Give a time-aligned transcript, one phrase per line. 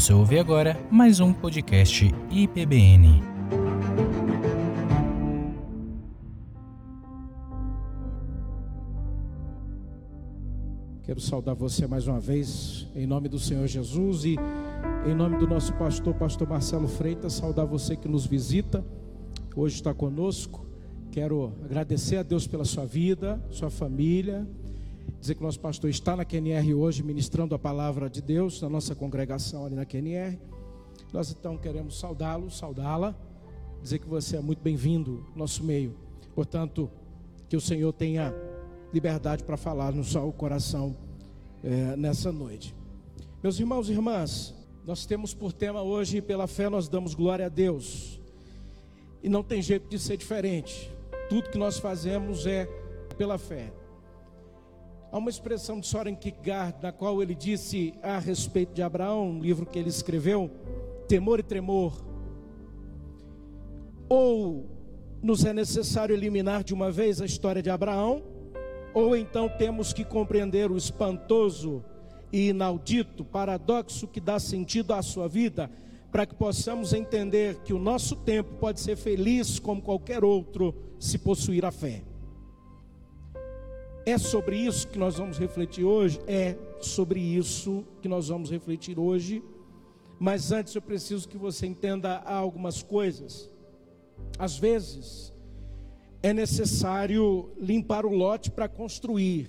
[0.00, 3.20] Você ouve agora mais um podcast IPBN.
[11.02, 14.36] Quero saudar você mais uma vez, em nome do Senhor Jesus e
[15.06, 18.82] em nome do nosso pastor, pastor Marcelo Freitas, saudar você que nos visita,
[19.54, 20.66] hoje está conosco.
[21.10, 24.48] Quero agradecer a Deus pela sua vida, sua família,
[25.20, 28.68] dizer que o nosso pastor está na QNR hoje ministrando a palavra de Deus na
[28.68, 30.38] nossa congregação ali na QNR.
[31.12, 33.14] Nós então queremos saudá-lo, saudá-la,
[33.82, 35.94] dizer que você é muito bem-vindo no nosso meio.
[36.34, 36.90] Portanto,
[37.48, 38.32] que o Senhor tenha
[38.92, 40.96] liberdade para falar no seu coração
[41.62, 42.74] é, nessa noite.
[43.42, 44.54] Meus irmãos e irmãs,
[44.86, 48.20] nós temos por tema hoje, pela fé nós damos glória a Deus.
[49.22, 50.90] E não tem jeito de ser diferente.
[51.28, 52.66] Tudo que nós fazemos é
[53.18, 53.72] pela fé.
[55.12, 59.40] Há uma expressão de Soren Kierkegaard, na qual ele disse a respeito de Abraão, um
[59.40, 60.48] livro que ele escreveu,
[61.08, 62.00] Temor e Tremor.
[64.08, 64.66] Ou
[65.20, 68.22] nos é necessário eliminar de uma vez a história de Abraão,
[68.94, 71.84] ou então temos que compreender o espantoso
[72.32, 75.68] e inaudito paradoxo que dá sentido à sua vida,
[76.12, 81.18] para que possamos entender que o nosso tempo pode ser feliz como qualquer outro, se
[81.18, 82.04] possuir a fé.
[84.06, 86.20] É sobre isso que nós vamos refletir hoje?
[86.26, 89.42] É sobre isso que nós vamos refletir hoje.
[90.18, 93.50] Mas antes eu preciso que você entenda algumas coisas.
[94.38, 95.32] Às vezes,
[96.22, 99.48] é necessário limpar o lote para construir.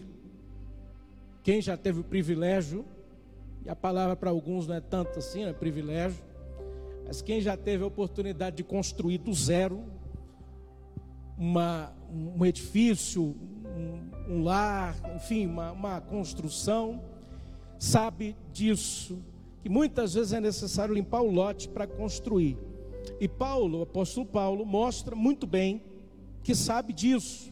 [1.43, 2.85] Quem já teve o privilégio,
[3.65, 6.23] e a palavra para alguns não é tanto assim, é privilégio,
[7.05, 9.83] mas quem já teve a oportunidade de construir do zero
[11.37, 13.35] uma, um edifício,
[14.31, 17.01] um, lar, enfim, uma, uma construção,
[17.77, 19.19] sabe disso,
[19.61, 22.57] que muitas vezes é necessário limpar o lote para construir.
[23.19, 25.83] E Paulo, o apóstolo Paulo, mostra muito bem
[26.43, 27.51] que sabe disso.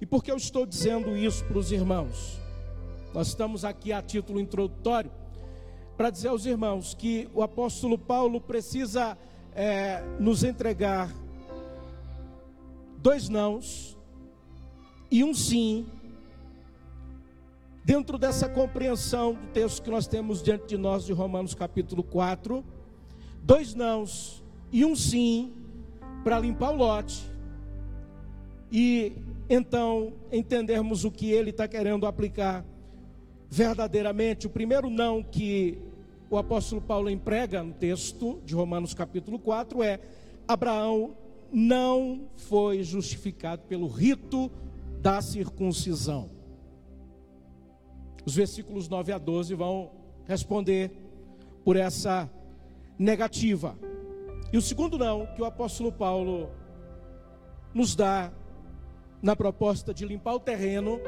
[0.00, 2.40] E por que eu estou dizendo isso para os irmãos?
[3.14, 5.10] Nós estamos aqui a título introdutório
[5.96, 9.16] para dizer aos irmãos que o apóstolo Paulo precisa
[9.54, 11.14] é, nos entregar
[12.98, 13.98] dois nãos
[15.10, 15.86] e um sim,
[17.90, 22.64] dentro dessa compreensão do texto que nós temos diante de nós de Romanos capítulo 4,
[23.42, 25.52] dois nãos e um sim
[26.22, 27.20] para limpar o lote
[28.70, 29.12] e
[29.48, 32.64] então entendermos o que ele está querendo aplicar
[33.50, 34.46] verdadeiramente.
[34.46, 35.76] O primeiro não que
[36.30, 39.98] o apóstolo Paulo emprega no texto de Romanos capítulo 4 é:
[40.46, 41.16] Abraão
[41.52, 44.48] não foi justificado pelo rito
[45.02, 46.38] da circuncisão.
[48.24, 49.90] Os versículos 9 a 12 vão
[50.26, 50.90] responder
[51.64, 52.30] por essa
[52.98, 53.78] negativa.
[54.52, 56.50] E o segundo não que o apóstolo Paulo
[57.72, 58.32] nos dá
[59.22, 61.00] na proposta de limpar o terreno,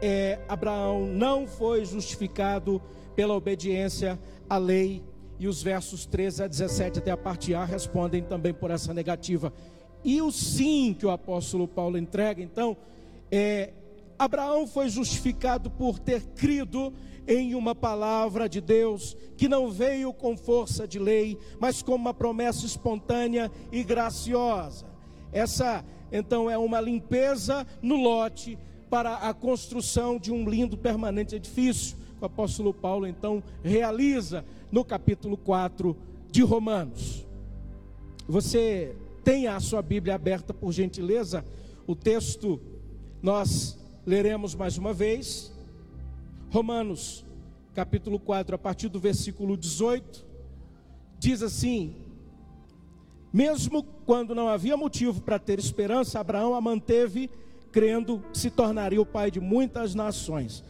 [0.00, 2.80] é, Abraão não foi justificado
[3.14, 5.02] pela obediência à lei.
[5.40, 9.52] E os versos 13 a 17 até a parte A respondem também por essa negativa.
[10.04, 12.76] E o sim que o apóstolo Paulo entrega, então,
[13.30, 13.72] é
[14.18, 16.92] Abraão foi justificado por ter crido
[17.26, 22.14] em uma palavra de Deus que não veio com força de lei, mas como uma
[22.14, 24.86] promessa espontânea e graciosa.
[25.30, 28.58] Essa então é uma limpeza no lote
[28.88, 31.96] para a construção de um lindo permanente edifício.
[32.20, 35.96] O apóstolo Paulo então realiza no capítulo 4
[36.30, 37.26] de Romanos.
[38.26, 41.44] Você tenha a sua Bíblia aberta por gentileza,
[41.86, 42.60] o texto
[43.22, 43.77] nós
[44.08, 45.52] leremos mais uma vez.
[46.50, 47.26] Romanos,
[47.74, 50.24] capítulo 4, a partir do versículo 18,
[51.18, 51.94] diz assim:
[53.30, 57.28] mesmo quando não havia motivo para ter esperança, Abraão a manteve,
[57.70, 60.64] crendo que se tornaria o pai de muitas nações.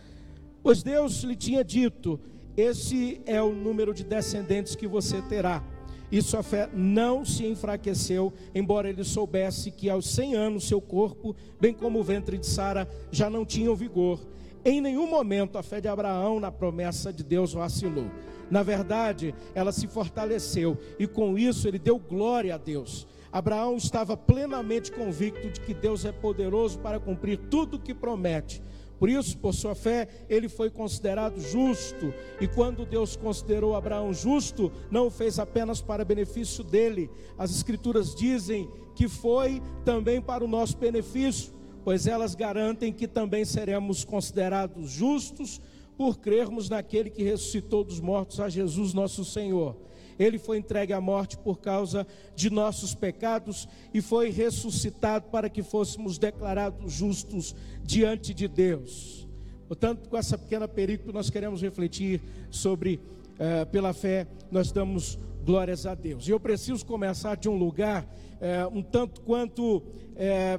[0.61, 2.19] Pois Deus lhe tinha dito:
[2.57, 5.63] Esse é o número de descendentes que você terá.
[6.11, 11.37] E sua fé não se enfraqueceu, embora ele soubesse que aos 100 anos seu corpo,
[11.61, 14.21] bem como o ventre de Sara, já não tinham vigor.
[14.65, 18.11] Em nenhum momento a fé de Abraão na promessa de Deus vacilou.
[18.51, 23.07] Na verdade, ela se fortaleceu e com isso ele deu glória a Deus.
[23.31, 28.63] Abraão estava plenamente convicto de que Deus é poderoso para cumprir tudo o que promete.
[28.99, 32.13] Por isso, por sua fé, ele foi considerado justo.
[32.41, 37.09] E quando Deus considerou Abraão justo, não o fez apenas para benefício dele.
[37.39, 41.53] As Escrituras dizem que foi também para o nosso benefício,
[41.85, 45.61] pois elas garantem que também seremos considerados justos
[45.97, 49.77] por crermos naquele que ressuscitou dos mortos, a Jesus nosso Senhor.
[50.19, 55.63] Ele foi entregue à morte por causa de nossos pecados e foi ressuscitado para que
[55.63, 59.29] fôssemos declarados justos diante de Deus.
[59.67, 63.01] Portanto, com essa pequena perícope, nós queremos refletir sobre,
[63.39, 66.27] eh, pela fé, nós damos glórias a Deus.
[66.27, 68.07] E eu preciso começar de um lugar
[68.41, 69.83] eh, um tanto quanto
[70.17, 70.59] eh,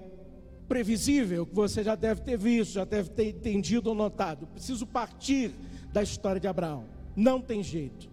[0.68, 4.46] previsível, que você já deve ter visto, já deve ter entendido ou notado.
[4.48, 5.52] Preciso partir
[5.92, 6.86] da história de Abraão.
[7.16, 8.10] Não tem jeito.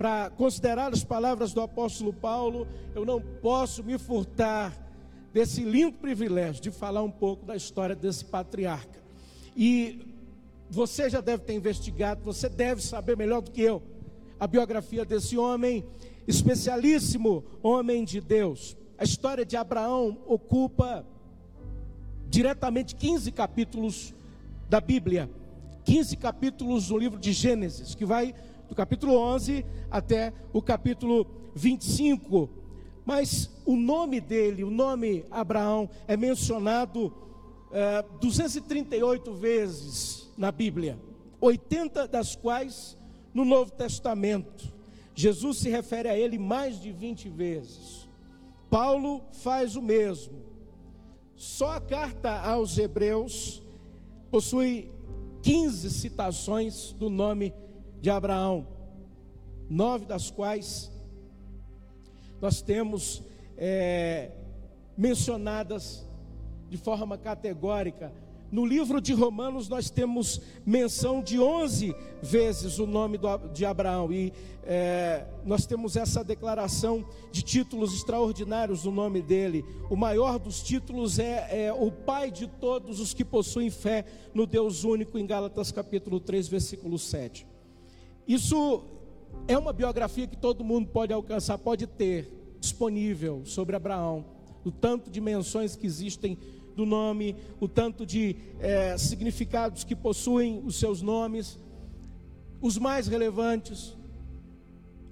[0.00, 4.74] Para considerar as palavras do apóstolo Paulo, eu não posso me furtar
[5.30, 8.98] desse lindo privilégio de falar um pouco da história desse patriarca.
[9.54, 10.00] E
[10.70, 13.82] você já deve ter investigado, você deve saber melhor do que eu
[14.38, 15.84] a biografia desse homem,
[16.26, 18.78] especialíssimo homem de Deus.
[18.96, 21.04] A história de Abraão ocupa
[22.26, 24.14] diretamente 15 capítulos
[24.66, 25.28] da Bíblia,
[25.84, 28.34] 15 capítulos do livro de Gênesis, que vai
[28.70, 31.26] do capítulo 11 até o capítulo
[31.56, 32.48] 25.
[33.04, 37.12] Mas o nome dele, o nome Abraão, é mencionado
[37.72, 40.96] é, 238 vezes na Bíblia,
[41.40, 42.96] 80 das quais
[43.34, 44.72] no Novo Testamento.
[45.16, 48.08] Jesus se refere a ele mais de 20 vezes.
[48.70, 50.44] Paulo faz o mesmo.
[51.34, 53.64] Só a carta aos Hebreus
[54.30, 54.92] possui
[55.42, 57.52] 15 citações do nome
[58.00, 58.66] de Abraão,
[59.68, 60.90] nove das quais
[62.40, 63.22] nós temos
[63.56, 64.32] é,
[64.96, 66.06] mencionadas
[66.68, 68.12] de forma categórica
[68.50, 73.16] no livro de Romanos, nós temos menção de 11 vezes o nome
[73.52, 74.32] de Abraão, e
[74.64, 79.64] é, nós temos essa declaração de títulos extraordinários do nome dele.
[79.88, 84.04] O maior dos títulos é, é o pai de todos os que possuem fé
[84.34, 87.49] no Deus único, em Gálatas capítulo 3, versículo 7.
[88.30, 88.84] Isso
[89.48, 94.24] é uma biografia que todo mundo pode alcançar, pode ter disponível sobre Abraão,
[94.64, 96.38] o tanto de menções que existem
[96.76, 101.58] do nome, o tanto de é, significados que possuem os seus nomes,
[102.60, 103.98] os mais relevantes.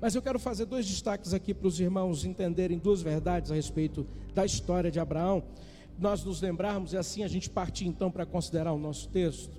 [0.00, 4.06] Mas eu quero fazer dois destaques aqui para os irmãos entenderem duas verdades a respeito
[4.32, 5.42] da história de Abraão.
[5.98, 9.58] Nós nos lembrarmos, e assim a gente partir então para considerar o nosso texto,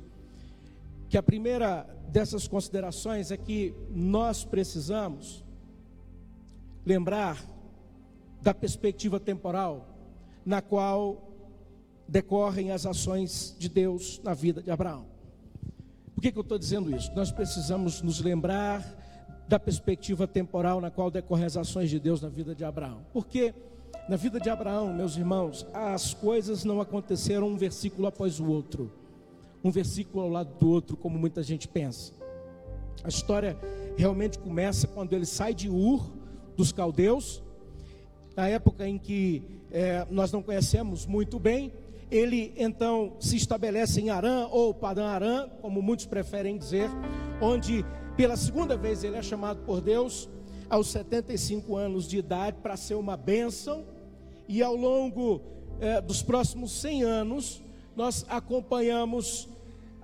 [1.09, 5.44] que a primeira dessas considerações é que nós precisamos
[6.85, 7.44] lembrar
[8.41, 9.88] da perspectiva temporal
[10.45, 11.29] na qual
[12.07, 15.06] decorrem as ações de Deus na vida de Abraão.
[16.13, 17.11] Por que, que eu estou dizendo isso?
[17.15, 18.83] Nós precisamos nos lembrar
[19.47, 23.06] da perspectiva temporal na qual decorrem as ações de Deus na vida de Abraão.
[23.11, 23.53] Porque
[24.07, 28.91] na vida de Abraão, meus irmãos, as coisas não aconteceram um versículo após o outro,
[29.63, 32.13] um versículo ao lado do outro, como muita gente pensa.
[33.03, 33.57] A história
[33.97, 36.11] realmente começa quando ele sai de Ur,
[36.56, 37.41] dos caldeus,
[38.35, 39.41] na época em que
[39.71, 41.71] é, nós não conhecemos muito bem,
[42.11, 46.89] ele então se estabelece em Arã, ou Padã Arã, como muitos preferem dizer,
[47.41, 47.85] onde
[48.17, 50.29] pela segunda vez ele é chamado por Deus
[50.69, 53.85] aos 75 anos de idade para ser uma bênção,
[54.47, 55.41] e ao longo
[55.79, 57.63] eh, dos próximos 100 anos,
[58.00, 59.50] nós acompanhamos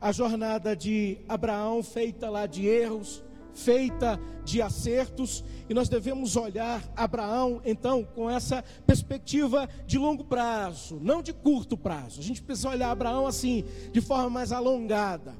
[0.01, 6.83] a jornada de Abraão, feita lá de erros, feita de acertos, e nós devemos olhar
[6.93, 12.19] Abraão, então, com essa perspectiva de longo prazo, não de curto prazo.
[12.19, 15.33] A gente precisa olhar Abraão assim, de forma mais alongada.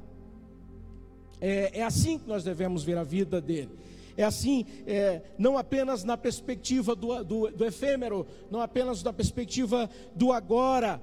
[1.38, 3.76] É, é assim que nós devemos ver a vida dele.
[4.16, 9.90] É assim, é, não apenas na perspectiva do, do, do, efêmero, não apenas na perspectiva
[10.14, 11.02] do agora,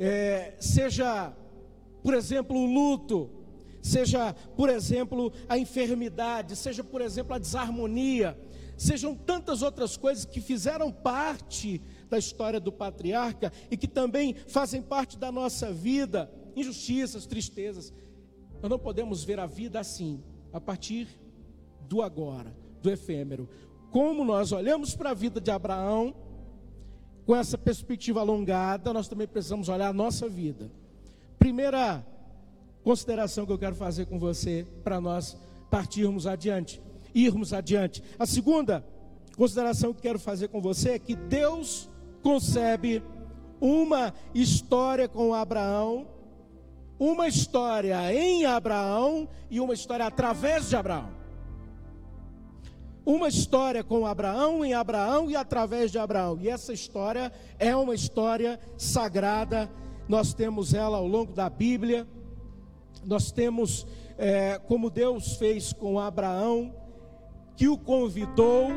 [0.00, 1.30] é, seja,
[2.02, 3.28] por exemplo, o luto,
[3.82, 8.34] seja, por exemplo, a enfermidade, seja, por exemplo, a desarmonia,
[8.78, 14.80] sejam tantas outras coisas que fizeram parte da história do patriarca e que também fazem
[14.80, 17.92] parte da nossa vida, injustiças, tristezas.
[18.62, 21.08] Nós não podemos ver a vida assim, a partir
[21.82, 23.50] do agora, do efêmero.
[23.90, 26.14] Como nós olhamos para a vida de Abraão,
[27.30, 30.68] com essa perspectiva alongada, nós também precisamos olhar a nossa vida.
[31.38, 32.04] Primeira
[32.82, 35.38] consideração que eu quero fazer com você para nós
[35.70, 36.82] partirmos adiante,
[37.14, 38.02] irmos adiante.
[38.18, 38.84] A segunda
[39.36, 41.88] consideração que quero fazer com você é que Deus
[42.20, 43.00] concebe
[43.60, 46.08] uma história com Abraão,
[46.98, 51.19] uma história em Abraão e uma história através de Abraão.
[53.10, 56.38] Uma história com Abraão em Abraão e através de Abraão.
[56.40, 59.70] E essa história é uma história sagrada.
[60.08, 62.06] Nós temos ela ao longo da Bíblia
[63.04, 63.86] nós temos
[64.18, 66.74] é, como Deus fez com Abraão,
[67.56, 68.68] que o convidou,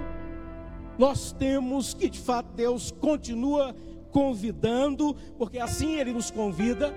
[0.98, 3.76] nós temos que de fato Deus continua
[4.12, 6.94] convidando, porque assim Ele nos convida.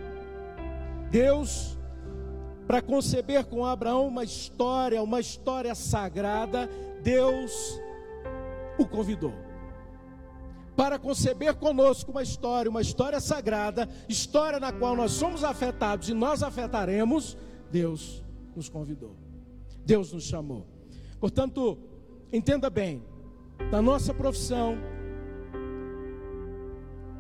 [1.11, 1.76] Deus,
[2.67, 6.69] para conceber com Abraão uma história, uma história sagrada,
[7.03, 7.81] Deus
[8.77, 9.33] o convidou.
[10.75, 16.15] Para conceber conosco uma história, uma história sagrada, história na qual nós somos afetados e
[16.15, 17.39] nós afetaremos,
[17.71, 18.23] Deus
[18.55, 19.17] nos convidou.
[19.85, 20.67] Deus nos chamou.
[21.21, 21.79] Portanto,
[22.33, 23.03] entenda bem,
[23.71, 24.77] na nossa profissão,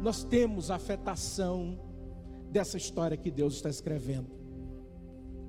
[0.02, 1.78] nós temos afetação
[2.50, 4.35] dessa história que Deus está escrevendo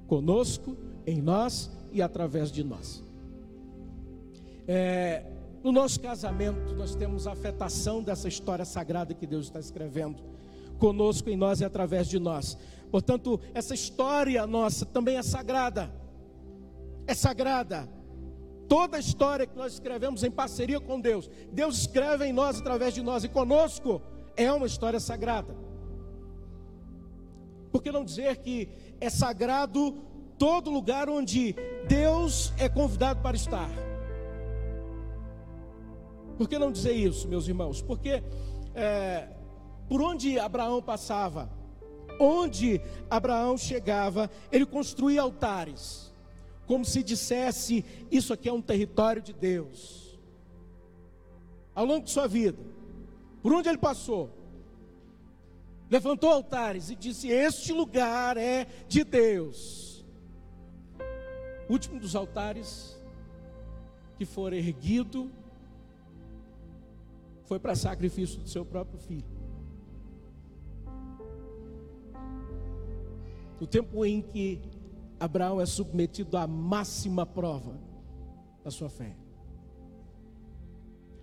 [0.07, 3.03] conosco, em nós e através de nós.
[4.67, 5.25] É,
[5.63, 10.23] no nosso casamento, nós temos a afetação dessa história sagrada que Deus está escrevendo
[10.77, 12.57] conosco, em nós e através de nós.
[12.91, 15.91] Portanto, essa história nossa também é sagrada.
[17.05, 17.89] É sagrada.
[18.67, 22.93] Toda a história que nós escrevemos em parceria com Deus, Deus escreve em nós através
[22.93, 24.01] de nós e conosco,
[24.35, 25.55] é uma história sagrada.
[27.71, 28.69] Por que não dizer que
[28.99, 29.95] é sagrado
[30.37, 31.55] todo lugar onde
[31.87, 33.69] Deus é convidado para estar?
[36.37, 37.81] Por que não dizer isso, meus irmãos?
[37.81, 38.23] Porque
[38.75, 39.27] é,
[39.89, 41.49] por onde Abraão passava,
[42.19, 46.13] onde Abraão chegava, ele construía altares,
[46.67, 50.19] como se dissesse: Isso aqui é um território de Deus.
[51.73, 52.59] Ao longo de sua vida,
[53.41, 54.29] por onde ele passou,
[55.89, 60.05] levantou altares e disse: Este lugar é de Deus.
[61.69, 62.97] O último dos altares
[64.17, 65.29] que for erguido
[67.45, 69.37] foi para sacrifício do seu próprio filho.
[73.59, 74.61] No tempo em que
[75.19, 77.79] Abraão é submetido à máxima prova
[78.63, 79.15] da sua fé.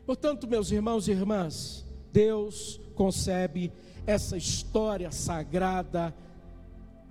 [0.04, 3.72] Portanto, meus irmãos e irmãs, Deus concebe
[4.06, 6.14] essa história sagrada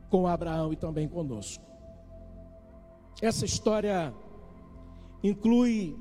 [0.09, 1.63] com Abraão e também conosco.
[3.21, 4.13] Essa história
[5.23, 5.97] inclui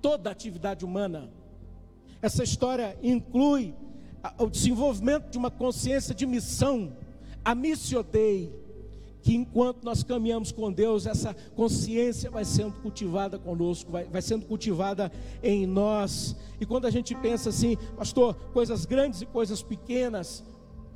[0.00, 1.30] toda a atividade humana
[2.20, 3.74] essa história inclui
[4.38, 6.96] o desenvolvimento de uma consciência de missão,
[7.44, 8.52] a missio Dei,
[9.28, 14.46] que enquanto nós caminhamos com Deus, essa consciência vai sendo cultivada conosco, vai, vai sendo
[14.46, 16.34] cultivada em nós.
[16.58, 20.42] E quando a gente pensa assim, pastor, coisas grandes e coisas pequenas,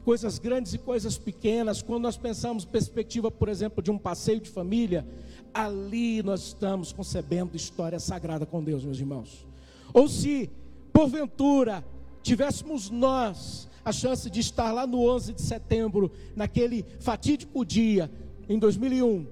[0.02, 4.48] coisas grandes e coisas pequenas, quando nós pensamos perspectiva, por exemplo, de um passeio de
[4.48, 5.06] família,
[5.52, 9.46] ali nós estamos concebendo história sagrada com Deus, meus irmãos.
[9.92, 10.50] Ou se
[10.90, 11.84] porventura
[12.22, 18.10] tivéssemos nós a chance de estar lá no 11 de setembro, naquele fatídico dia,
[18.48, 19.26] em 2001,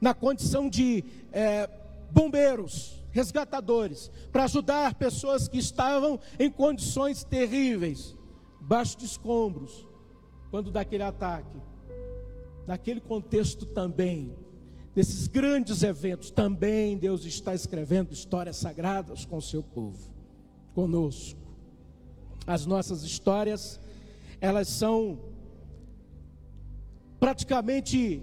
[0.00, 1.68] na condição de é,
[2.10, 8.16] bombeiros, resgatadores, para ajudar pessoas que estavam em condições terríveis,
[8.60, 9.86] baixo de escombros,
[10.50, 11.56] quando daquele ataque,
[12.66, 14.34] naquele contexto também,
[14.94, 20.10] nesses grandes eventos, também Deus está escrevendo histórias sagradas com o seu povo
[20.74, 21.49] conosco.
[22.46, 23.80] As nossas histórias,
[24.40, 25.18] elas são
[27.18, 28.22] praticamente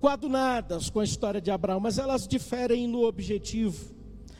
[0.00, 3.94] coadunadas com a história de Abraão, mas elas diferem no objetivo.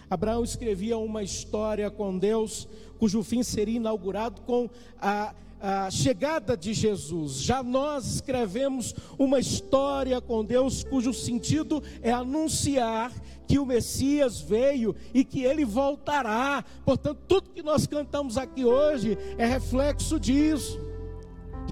[0.08, 2.68] Abraão escrevia uma história com Deus,
[2.98, 4.68] cujo fim seria inaugurado com
[5.00, 7.34] a, a chegada de Jesus.
[7.40, 13.12] Já nós escrevemos uma história com Deus, cujo sentido é anunciar
[13.46, 16.64] que o Messias veio e que ele voltará.
[16.84, 20.80] Portanto, tudo que nós cantamos aqui hoje é reflexo disso.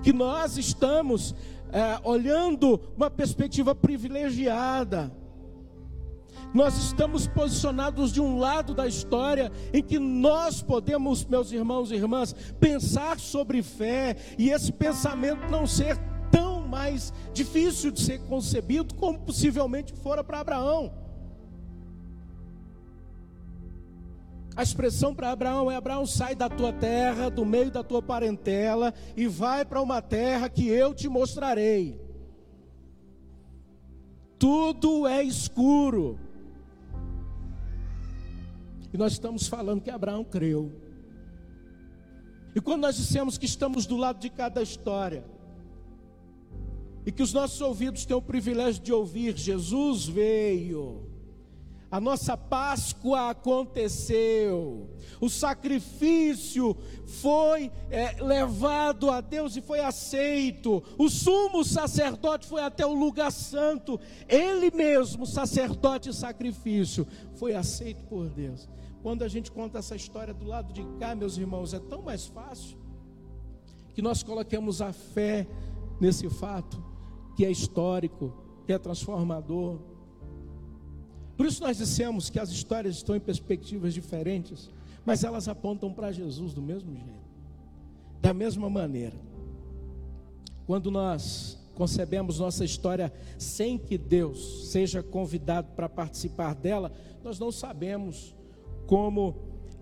[0.05, 1.35] Que nós estamos
[1.73, 5.13] é, olhando uma perspectiva privilegiada.
[6.53, 11.95] Nós estamos posicionados de um lado da história em que nós podemos, meus irmãos e
[11.95, 15.97] irmãs, pensar sobre fé e esse pensamento não ser
[16.31, 20.93] tão mais difícil de ser concebido como possivelmente fora para Abraão.
[24.57, 28.93] A expressão para Abraão é: Abraão, sai da tua terra, do meio da tua parentela,
[29.17, 32.01] e vai para uma terra que eu te mostrarei.
[34.37, 36.19] Tudo é escuro.
[38.93, 40.73] E nós estamos falando que Abraão creu.
[42.55, 45.25] E quando nós dissemos que estamos do lado de cada história,
[47.07, 51.10] e que os nossos ouvidos têm o privilégio de ouvir, Jesus veio
[51.91, 54.89] A nossa Páscoa aconteceu,
[55.21, 62.87] o sacrifício foi é, levado a Deus e foi aceito, o sumo sacerdote foi até
[62.87, 67.05] o lugar santo, ele mesmo, sacerdote e sacrifício,
[67.35, 68.69] foi aceito por Deus.
[69.03, 72.27] Quando a gente conta essa história do lado de cá, meus irmãos, é tão mais
[72.27, 72.79] fácil
[73.95, 75.45] que nós coloquemos a fé
[76.01, 76.81] nesse fato,
[77.37, 78.33] que é histórico,
[78.65, 79.90] que é transformador.
[81.41, 84.69] Por isso nós dissemos que as histórias estão em perspectivas diferentes,
[85.07, 87.31] mas elas apontam para Jesus do mesmo jeito,
[88.21, 89.17] da mesma maneira.
[90.67, 96.93] Quando nós concebemos nossa história sem que Deus seja convidado para participar dela,
[97.25, 98.37] nós não sabemos
[98.87, 99.35] como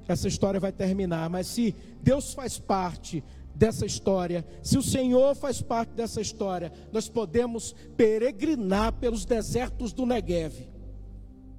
[0.06, 5.60] essa história vai terminar, mas se Deus faz parte dessa história, se o Senhor faz
[5.60, 10.77] parte dessa história, nós podemos peregrinar pelos desertos do Negev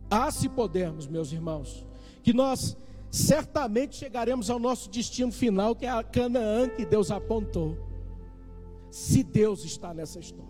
[0.09, 1.85] ah, se podemos, meus irmãos,
[2.23, 2.75] que nós
[3.11, 7.77] certamente chegaremos ao nosso destino final, que é a Canaã que Deus apontou.
[8.89, 10.49] Se Deus está nessa história.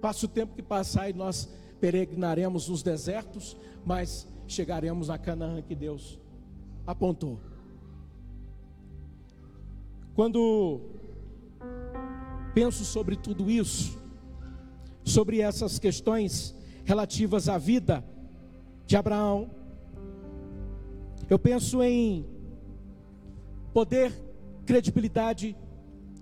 [0.00, 1.48] Passa o tempo que passar e nós
[1.80, 6.18] peregrinaremos nos desertos, mas chegaremos a Canaã que Deus
[6.86, 7.38] apontou.
[10.14, 10.80] Quando
[12.54, 13.98] penso sobre tudo isso,
[15.04, 16.54] sobre essas questões,
[16.84, 18.04] relativas à vida
[18.86, 19.50] de Abraão.
[21.28, 22.26] Eu penso em
[23.72, 24.12] poder,
[24.66, 25.56] credibilidade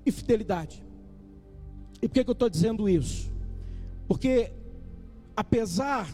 [0.04, 0.84] e fidelidade.
[2.00, 3.30] E por que, que eu estou dizendo isso?
[4.06, 4.52] Porque,
[5.36, 6.08] apesar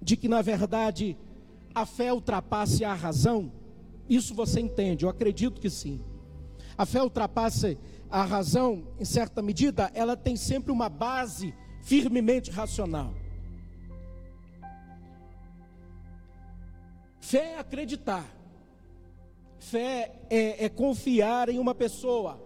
[0.00, 1.16] de que na verdade
[1.74, 3.50] a fé ultrapasse a razão,
[4.08, 6.00] isso você entende, eu acredito que sim.
[6.78, 7.76] A fé ultrapassa
[8.10, 13.14] a razão, em certa medida, ela tem sempre uma base firmemente racional.
[17.26, 18.24] Fé é acreditar.
[19.58, 22.40] Fé é, é confiar em uma pessoa.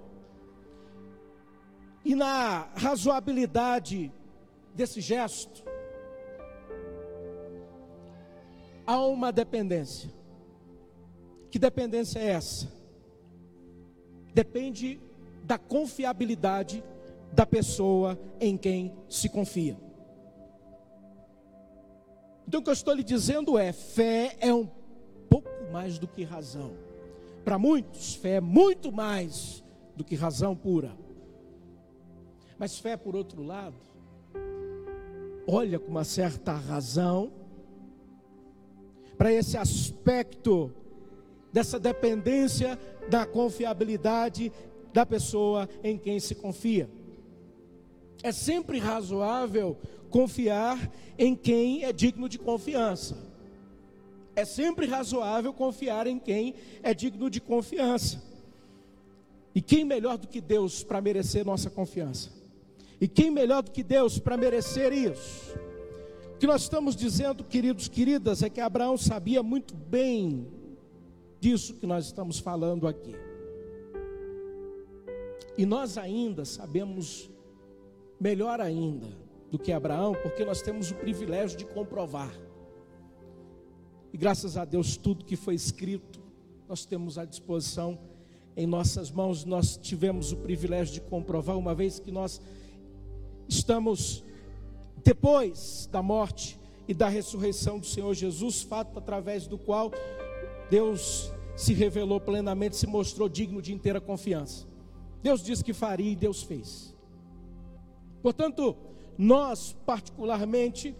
[2.02, 4.10] E na razoabilidade
[4.74, 5.62] desse gesto,
[8.86, 10.10] há uma dependência.
[11.50, 12.72] Que dependência é essa?
[14.32, 14.98] Depende
[15.44, 16.82] da confiabilidade
[17.30, 19.76] da pessoa em quem se confia.
[22.50, 24.68] Então o que eu estou lhe dizendo é: fé é um
[25.28, 26.72] pouco mais do que razão.
[27.44, 29.62] Para muitos, fé é muito mais
[29.94, 30.90] do que razão pura.
[32.58, 33.76] Mas fé, por outro lado,
[35.46, 37.30] olha com uma certa razão
[39.16, 40.72] para esse aspecto
[41.52, 42.76] dessa dependência
[43.08, 44.50] da confiabilidade
[44.92, 46.90] da pessoa em quem se confia.
[48.24, 49.78] É sempre razoável
[50.10, 53.16] confiar em quem é digno de confiança.
[54.34, 58.22] É sempre razoável confiar em quem é digno de confiança.
[59.54, 62.30] E quem melhor do que Deus para merecer nossa confiança?
[63.00, 65.54] E quem melhor do que Deus para merecer isso?
[66.34, 70.46] O que nós estamos dizendo, queridos, queridas, é que Abraão sabia muito bem
[71.38, 73.14] disso que nós estamos falando aqui.
[75.58, 77.30] E nós ainda sabemos
[78.18, 79.08] melhor ainda
[79.50, 82.30] do que Abraão, porque nós temos o privilégio de comprovar.
[84.12, 86.20] E graças a Deus, tudo que foi escrito,
[86.68, 87.98] nós temos à disposição
[88.56, 92.40] em nossas mãos, nós tivemos o privilégio de comprovar, uma vez que nós
[93.48, 94.24] estamos
[95.02, 99.90] depois da morte e da ressurreição do Senhor Jesus, fato através do qual
[100.68, 104.66] Deus se revelou plenamente, se mostrou digno de inteira confiança.
[105.22, 106.94] Deus disse que faria e Deus fez.
[108.22, 108.76] Portanto,
[109.20, 110.96] nós, particularmente,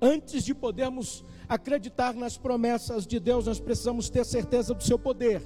[0.00, 5.42] antes de podermos acreditar nas promessas de Deus, nós precisamos ter certeza do seu poder,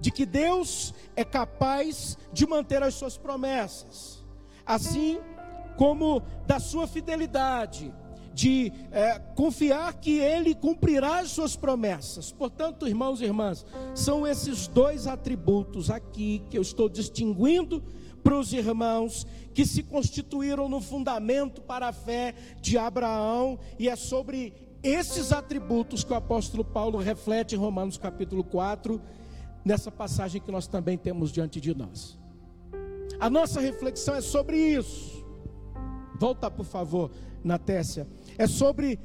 [0.00, 4.24] de que Deus é capaz de manter as suas promessas,
[4.64, 5.18] assim
[5.76, 7.92] como da sua fidelidade,
[8.32, 12.30] de é, confiar que Ele cumprirá as suas promessas.
[12.30, 17.82] Portanto, irmãos e irmãs, são esses dois atributos aqui que eu estou distinguindo
[18.24, 23.94] para os irmãos que se constituíram no fundamento para a fé de Abraão, e é
[23.94, 29.00] sobre esses atributos que o apóstolo Paulo reflete em Romanos capítulo 4,
[29.64, 32.18] nessa passagem que nós também temos diante de nós.
[33.20, 35.24] A nossa reflexão é sobre isso.
[36.18, 37.10] Volta, por favor,
[37.42, 38.06] na Tessia.
[38.36, 38.98] É sobre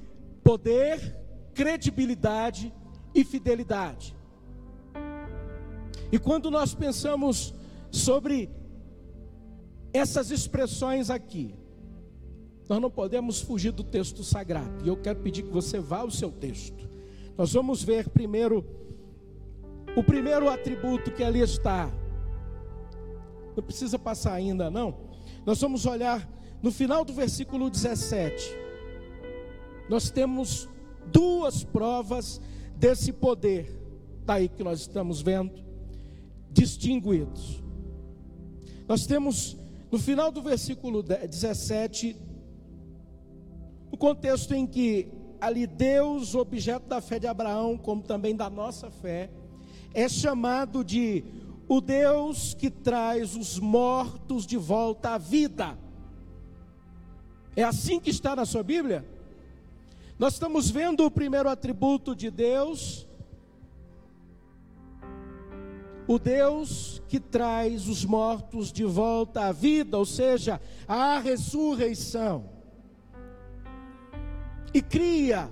[0.43, 1.15] poder,
[1.53, 2.73] credibilidade
[3.13, 4.15] e fidelidade.
[6.11, 7.53] E quando nós pensamos
[7.91, 8.49] sobre
[9.93, 11.55] essas expressões aqui,
[12.67, 14.85] Nós não podemos fugir do texto sagrado.
[14.85, 16.87] E eu quero pedir que você vá ao seu texto.
[17.35, 18.63] Nós vamos ver primeiro
[19.95, 21.91] o primeiro atributo que ali está.
[23.55, 24.95] Não precisa passar ainda, não.
[25.45, 26.29] Nós vamos olhar
[26.61, 28.55] no final do versículo 17.
[29.89, 30.69] Nós temos
[31.07, 32.39] duas provas
[32.75, 33.75] desse poder.
[34.21, 35.51] Está aí que nós estamos vendo,
[36.51, 37.63] distinguidos.
[38.87, 39.57] Nós temos
[39.91, 42.15] no final do versículo 17,
[43.91, 48.91] o contexto em que ali Deus, objeto da fé de Abraão, como também da nossa
[48.91, 49.29] fé,
[49.93, 51.23] é chamado de
[51.67, 55.77] o Deus que traz os mortos de volta à vida.
[57.55, 59.05] É assim que está na sua Bíblia?
[60.17, 63.07] Nós estamos vendo o primeiro atributo de Deus,
[66.09, 72.49] o Deus que traz os mortos de volta à vida, ou seja, à ressurreição,
[74.73, 75.47] e cria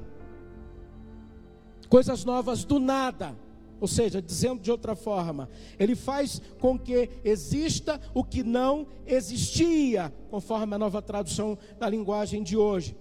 [1.87, 3.35] coisas novas do nada.
[3.79, 10.11] Ou seja, dizendo de outra forma, ele faz com que exista o que não existia,
[10.31, 12.97] conforme a nova tradução da linguagem de hoje.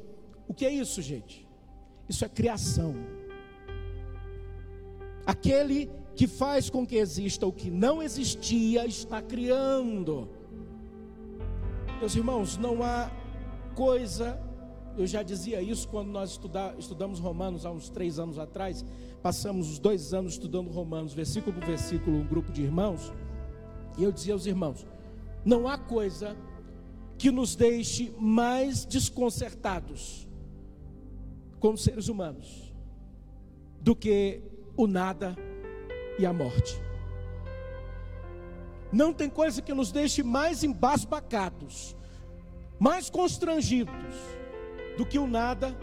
[0.46, 1.48] O que é isso, gente?
[2.06, 2.94] Isso é criação.
[5.24, 10.28] Aquele que faz com que exista o que não existia está criando.
[12.00, 13.10] Meus irmãos, não há
[13.74, 14.40] coisa
[14.96, 18.82] eu já dizia isso quando nós estuda, estudamos Romanos há uns três anos atrás.
[19.22, 23.12] Passamos os dois anos estudando Romanos, versículo por versículo, um grupo de irmãos.
[23.98, 24.86] E eu dizia aos irmãos:
[25.44, 26.34] não há coisa
[27.18, 30.26] que nos deixe mais desconcertados
[31.60, 32.74] como seres humanos
[33.82, 34.40] do que
[34.76, 35.36] o nada
[36.18, 36.80] e a morte.
[38.92, 41.96] Não tem coisa que nos deixe mais embasbacados,
[42.78, 44.14] mais constrangidos
[44.96, 45.76] do que o nada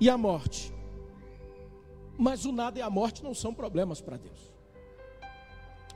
[0.00, 0.72] e a morte.
[2.16, 4.52] Mas o nada e a morte não são problemas para Deus.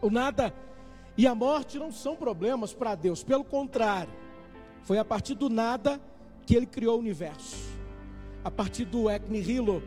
[0.01, 0.55] O nada
[1.17, 4.13] e a morte não são problemas para Deus, pelo contrário,
[4.83, 6.01] foi a partir do nada
[6.47, 7.57] que ele criou o universo,
[8.43, 9.83] a partir do ec nihilo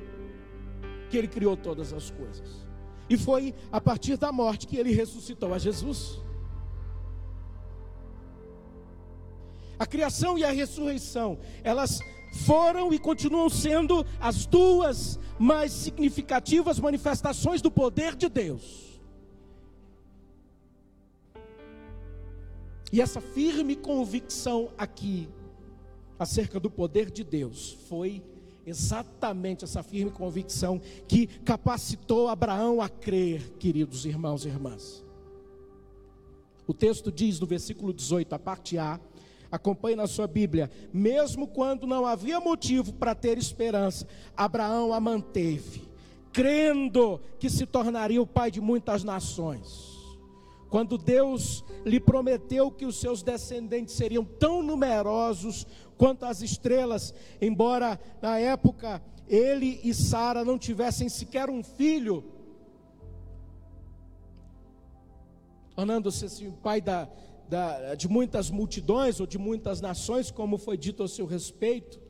[1.10, 2.64] que ele criou todas as coisas,
[3.10, 6.20] e foi a partir da morte que ele ressuscitou a Jesus.
[9.78, 12.00] A criação e a ressurreição, elas
[12.46, 18.86] foram e continuam sendo as duas mais significativas manifestações do poder de Deus.
[22.91, 25.28] E essa firme convicção aqui,
[26.18, 28.24] acerca do poder de Deus, foi
[28.65, 35.04] exatamente essa firme convicção que capacitou Abraão a crer, queridos irmãos e irmãs.
[36.67, 38.99] O texto diz no versículo 18, a parte A,
[39.51, 40.69] Acompanhe na sua Bíblia.
[40.93, 45.88] Mesmo quando não havia motivo para ter esperança, Abraão a manteve,
[46.34, 49.94] crendo que se tornaria o pai de muitas nações.
[50.76, 55.66] Quando Deus lhe prometeu que os seus descendentes seriam tão numerosos
[55.98, 62.26] quanto as estrelas, embora na época ele e Sara não tivessem sequer um filho,
[65.74, 67.08] tornando-se assim pai da,
[67.48, 72.02] da, de muitas multidões ou de muitas nações, como foi dito a seu respeito.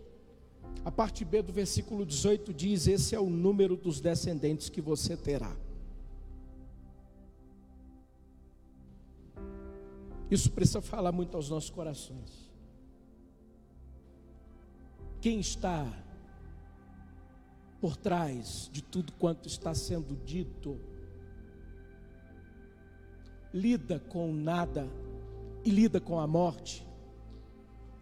[0.84, 5.16] A parte B do versículo 18 diz: Esse é o número dos descendentes que você
[5.16, 5.56] terá.
[10.30, 12.52] Isso precisa falar muito aos nossos corações.
[15.22, 15.92] Quem está
[17.80, 20.80] por trás de tudo quanto está sendo dito,
[23.54, 24.90] lida com nada
[25.64, 26.86] e lida com a morte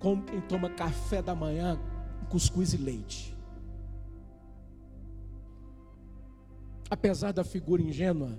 [0.03, 1.79] como quem toma café da manhã
[2.29, 3.33] cuscuz e leite.
[6.89, 8.38] Apesar da figura ingênua,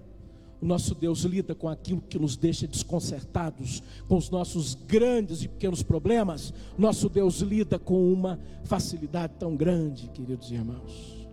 [0.64, 5.48] o nosso Deus lida com aquilo que nos deixa desconcertados, com os nossos grandes e
[5.48, 6.52] pequenos problemas.
[6.76, 11.28] Nosso Deus lida com uma facilidade tão grande, queridos irmãos.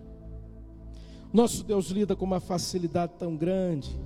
[1.33, 3.97] Nosso Deus lida com uma facilidade tão grande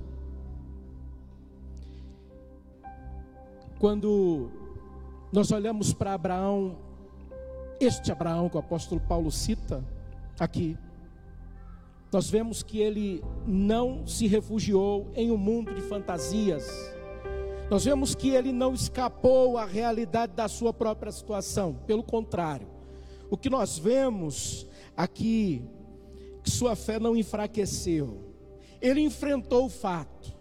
[3.78, 4.50] Quando
[5.30, 6.76] nós olhamos para Abraão,
[7.78, 9.84] este Abraão que o apóstolo Paulo cita
[10.40, 10.78] aqui,
[12.12, 16.66] nós vemos que ele não se refugiou em um mundo de fantasias.
[17.68, 22.68] Nós vemos que ele não escapou à realidade da sua própria situação, pelo contrário.
[23.28, 24.66] O que nós vemos
[24.96, 25.62] aqui,
[26.44, 28.24] que sua fé não enfraqueceu.
[28.80, 30.32] Ele enfrentou o fato.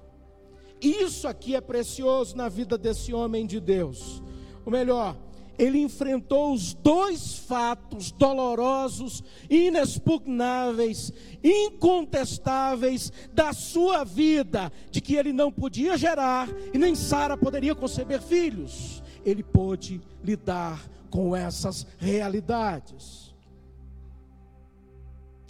[0.80, 4.22] Isso aqui é precioso na vida desse homem de Deus.
[4.64, 5.18] Ou melhor,
[5.58, 11.12] ele enfrentou os dois fatos dolorosos, inexpugnáveis,
[11.44, 18.22] incontestáveis da sua vida, de que ele não podia gerar e nem Sara poderia conceber
[18.22, 19.04] filhos.
[19.26, 23.34] Ele pôde lidar com essas realidades.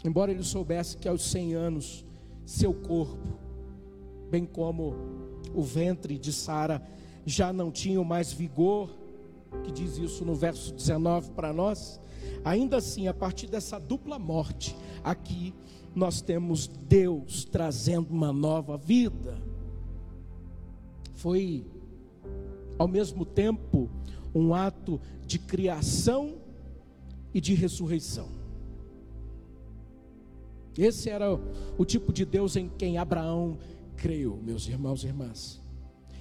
[0.04, 2.06] Embora ele soubesse que aos 100 anos
[2.46, 3.40] seu corpo,
[4.30, 4.94] bem como
[5.54, 6.82] o ventre de Sara,
[7.26, 8.96] já não tinham mais vigor,
[9.64, 12.00] que diz isso no verso 19 para nós.
[12.44, 15.54] Ainda assim, a partir dessa dupla morte, aqui
[15.96, 19.42] nós temos Deus trazendo uma nova vida.
[21.14, 21.66] Foi
[22.78, 23.90] ao mesmo tempo
[24.34, 26.36] um ato de criação
[27.34, 28.28] e de ressurreição.
[30.78, 31.40] Esse era
[31.78, 33.58] o tipo de Deus em quem Abraão
[33.96, 35.65] creu, meus irmãos e irmãs.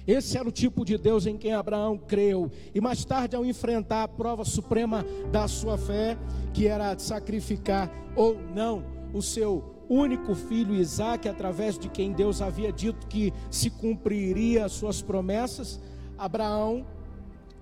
[0.07, 2.51] Esse era o tipo de Deus em quem Abraão creu.
[2.73, 6.17] E mais tarde, ao enfrentar a prova suprema da sua fé,
[6.53, 12.71] que era sacrificar ou não o seu único filho Isaac, através de quem Deus havia
[12.71, 15.79] dito que se cumpriria as suas promessas,
[16.17, 16.85] Abraão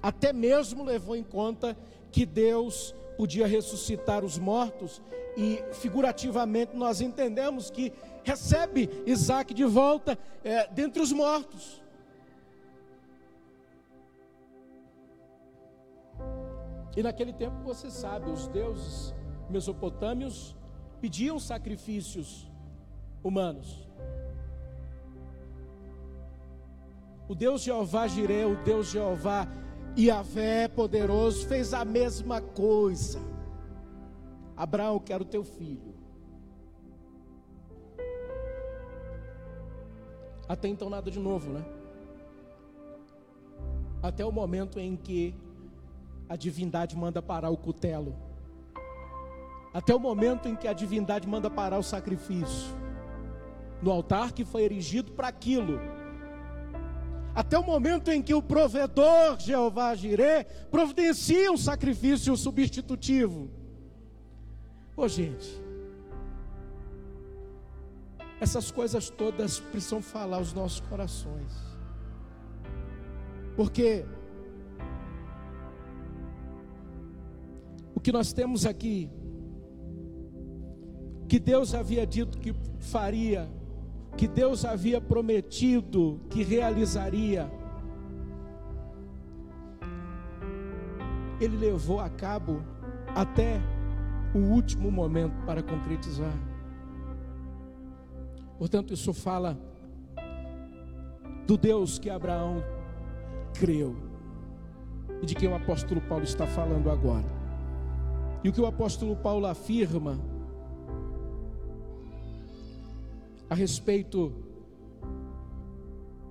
[0.02, 1.78] até mesmo levou em conta
[2.12, 5.02] que Deus podia ressuscitar os mortos,
[5.36, 7.92] e figurativamente nós entendemos que
[8.24, 11.83] recebe Isaac de volta é, dentre os mortos.
[16.96, 19.14] E naquele tempo, você sabe, os deuses
[19.50, 20.56] mesopotâmios
[21.02, 22.52] pediam sacrifícios
[23.24, 23.90] humanos.
[27.28, 29.48] O Deus Jeová Jireh, o Deus Jeová
[29.98, 33.20] Iavé poderoso, fez a mesma coisa.
[34.56, 35.94] Abraão, quero teu filho.
[40.48, 41.66] Até então nada de novo, né?
[44.02, 45.34] Até o momento em que
[46.28, 48.16] a divindade manda parar o cutelo.
[49.74, 52.76] Até o momento em que a divindade manda parar o sacrifício.
[53.82, 55.80] No altar que foi erigido para aquilo.
[57.34, 63.50] Até o momento em que o provedor Jeová Jireh providencia um sacrifício substitutivo.
[64.96, 65.60] Ô gente,
[68.40, 71.52] essas coisas todas precisam falar aos nossos corações.
[73.56, 74.06] Porque
[78.04, 79.10] que nós temos aqui,
[81.30, 83.50] que Deus havia dito que faria,
[84.18, 87.50] que Deus havia prometido que realizaria,
[91.40, 92.62] Ele levou a cabo
[93.16, 93.60] até
[94.36, 96.34] o último momento para concretizar.
[98.58, 99.58] Portanto, isso fala
[101.48, 102.64] do Deus que Abraão
[103.54, 103.96] creu
[105.22, 107.43] e de quem o apóstolo Paulo está falando agora.
[108.44, 110.20] E o que o apóstolo Paulo afirma
[113.50, 114.34] a respeito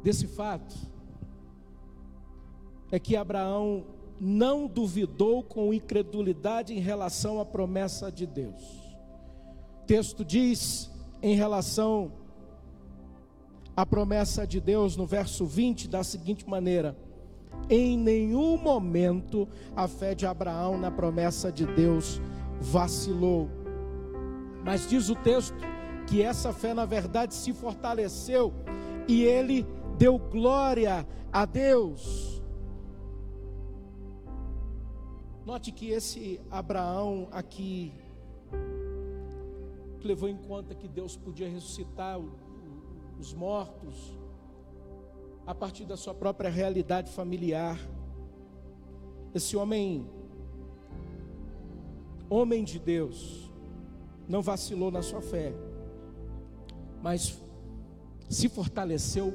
[0.02, 0.74] desse fato
[2.90, 3.86] é que Abraão
[4.20, 8.60] não duvidou com incredulidade em relação à promessa de Deus.
[9.82, 10.90] O texto diz
[11.22, 12.12] em relação
[13.76, 16.96] à promessa de Deus no verso 20 da seguinte maneira:
[17.68, 22.20] em nenhum momento a fé de Abraão na promessa de Deus
[22.60, 23.48] vacilou.
[24.64, 25.56] Mas diz o texto
[26.06, 28.52] que essa fé, na verdade, se fortaleceu
[29.08, 32.42] e ele deu glória a Deus.
[35.44, 37.92] Note que esse Abraão aqui
[40.04, 42.20] levou em conta que Deus podia ressuscitar
[43.18, 44.16] os mortos,
[45.46, 47.78] a partir da sua própria realidade familiar.
[49.34, 50.06] Esse homem,
[52.28, 53.50] homem de Deus,
[54.28, 55.52] não vacilou na sua fé,
[57.02, 57.40] mas
[58.28, 59.32] se fortaleceu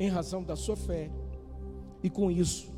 [0.00, 1.10] em razão da sua fé,
[2.02, 2.70] e com isso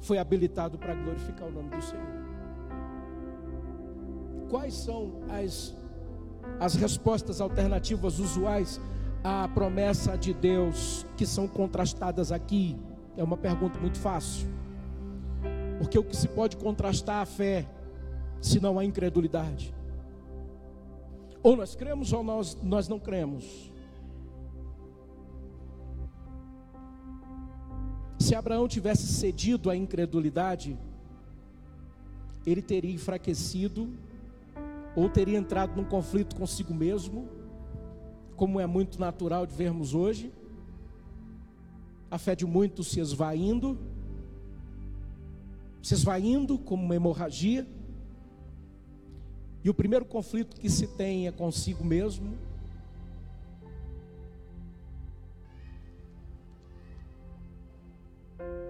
[0.00, 2.24] foi habilitado para glorificar o nome do Senhor.
[4.50, 5.74] Quais são as,
[6.60, 8.80] as respostas alternativas usuais
[9.24, 12.76] a promessa de Deus que são contrastadas aqui?
[13.16, 14.46] É uma pergunta muito fácil.
[15.78, 17.66] Porque o que se pode contrastar a fé,
[18.40, 19.74] se não a incredulidade?
[21.42, 23.72] Ou nós cremos ou nós, nós não cremos.
[28.18, 30.78] Se Abraão tivesse cedido à incredulidade,
[32.46, 33.88] ele teria enfraquecido,
[34.94, 37.28] ou teria entrado num conflito consigo mesmo,
[38.36, 40.32] como é muito natural de vermos hoje,
[42.10, 43.78] a fé de muitos se esvaindo,
[45.82, 47.66] se esvaindo como uma hemorragia.
[49.62, 52.36] E o primeiro conflito que se tem é consigo mesmo.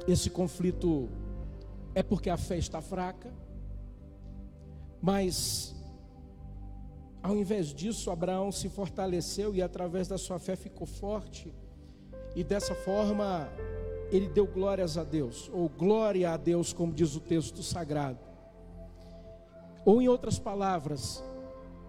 [0.07, 1.09] Esse conflito
[1.95, 3.33] é porque a fé está fraca,
[5.01, 5.75] mas
[7.25, 11.51] ao invés disso, Abraão se fortaleceu e através da sua fé ficou forte,
[12.37, 13.49] e dessa forma
[14.13, 18.19] ele deu glórias a Deus, ou glória a Deus, como diz o texto sagrado.
[19.87, 21.25] Ou em outras palavras,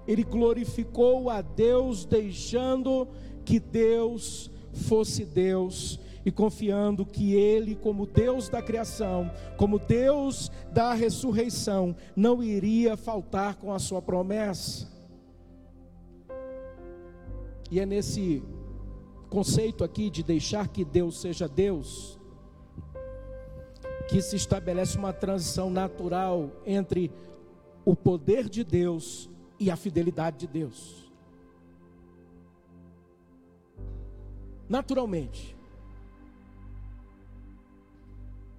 [0.08, 3.06] ele glorificou a Deus, deixando
[3.44, 10.94] que Deus fosse Deus e confiando que Ele, como Deus da criação, como Deus da
[10.94, 14.95] ressurreição, não iria faltar com a sua promessa.
[17.70, 18.44] E é nesse
[19.30, 22.20] conceito aqui de deixar que Deus seja Deus,
[24.08, 27.12] que se estabelece uma transição natural entre
[27.84, 31.12] o poder de Deus e a fidelidade de Deus.
[34.70, 35.56] Naturalmente.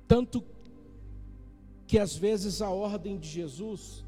[0.07, 0.45] Tanto
[1.87, 4.05] que às vezes a ordem de Jesus,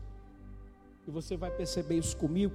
[1.07, 2.55] e você vai perceber isso comigo,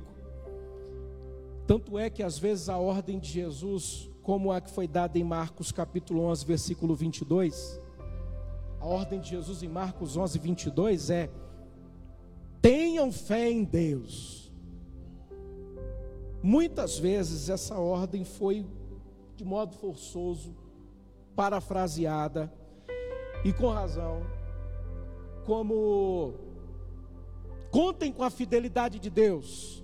[1.66, 5.24] tanto é que às vezes a ordem de Jesus, como a que foi dada em
[5.24, 7.80] Marcos capítulo 11, versículo 22,
[8.80, 11.30] a ordem de Jesus em Marcos 11, 22 é:
[12.62, 14.52] tenham fé em Deus.
[16.42, 18.66] Muitas vezes essa ordem foi
[19.36, 20.56] de modo forçoso,
[21.36, 22.52] parafraseada,
[23.44, 24.26] e com razão,
[25.46, 26.34] como
[27.72, 29.83] contem com a fidelidade de Deus.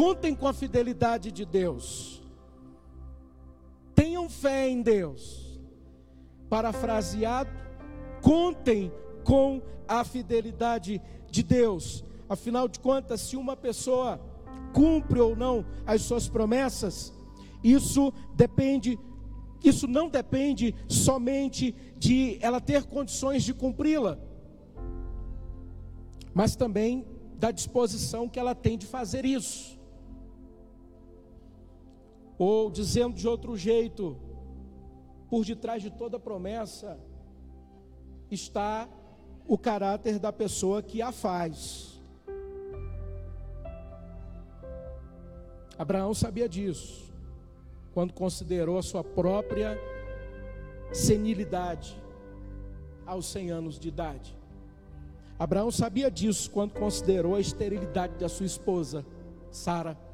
[0.00, 2.22] Contem com a fidelidade de Deus.
[3.94, 5.60] Tenham fé em Deus.
[6.48, 7.50] Parafraseado,
[8.22, 8.90] contem
[9.24, 12.02] com a fidelidade de Deus.
[12.30, 14.18] Afinal de contas, se uma pessoa
[14.72, 17.12] cumpre ou não as suas promessas,
[17.62, 18.98] isso depende
[19.62, 24.18] isso não depende somente de ela ter condições de cumpri-la,
[26.32, 29.78] mas também da disposição que ela tem de fazer isso.
[32.40, 34.16] Ou dizendo de outro jeito,
[35.28, 36.98] por detrás de toda promessa
[38.30, 38.88] está
[39.46, 42.00] o caráter da pessoa que a faz.
[45.78, 47.12] Abraão sabia disso,
[47.92, 49.78] quando considerou a sua própria
[50.94, 51.94] senilidade
[53.04, 54.34] aos 100 anos de idade.
[55.38, 59.04] Abraão sabia disso quando considerou a esterilidade da sua esposa,
[59.50, 60.08] Sara.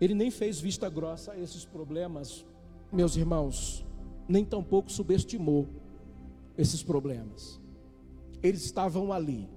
[0.00, 2.44] Ele nem fez vista grossa a esses problemas,
[2.92, 3.84] meus irmãos,
[4.28, 5.66] nem tampouco subestimou
[6.56, 7.60] esses problemas.
[8.42, 9.48] Eles estavam ali.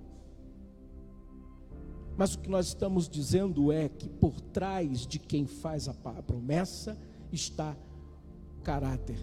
[2.17, 6.97] Mas o que nós estamos dizendo é que por trás de quem faz a promessa
[7.31, 7.75] está
[8.63, 9.17] caráter,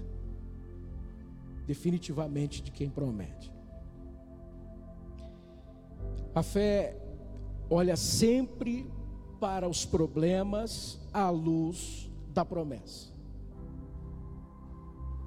[1.66, 3.52] definitivamente de quem promete.
[6.34, 6.96] A fé
[7.70, 8.90] olha sempre
[9.38, 13.12] para os problemas à luz da promessa.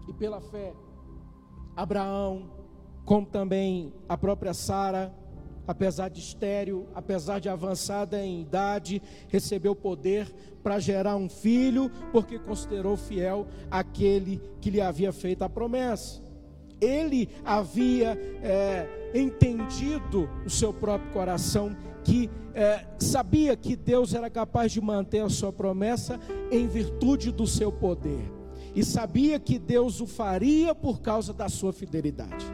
[0.08, 0.74] E pela fé,
[1.76, 2.50] Abraão,
[3.06, 5.14] como também a própria Sara,
[5.68, 12.38] apesar de estéril, apesar de avançada em idade, recebeu poder para gerar um filho, porque
[12.38, 16.22] considerou fiel aquele que lhe havia feito a promessa.
[16.80, 18.12] Ele havia
[18.44, 25.20] é, entendido o seu próprio coração que é, sabia que Deus era capaz de manter
[25.20, 26.20] a sua promessa
[26.52, 28.32] em virtude do seu poder,
[28.76, 32.46] e sabia que Deus o faria por causa da sua fidelidade.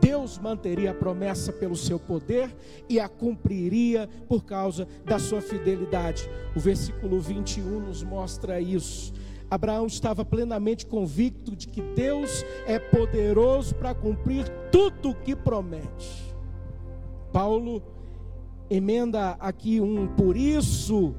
[0.00, 2.54] Deus manteria a promessa pelo seu poder
[2.88, 6.28] e a cumpriria por causa da sua fidelidade.
[6.56, 9.12] O versículo 21 nos mostra isso.
[9.50, 16.32] Abraão estava plenamente convicto de que Deus é poderoso para cumprir tudo o que promete.
[17.32, 17.82] Paulo
[18.70, 21.14] emenda aqui um por isso,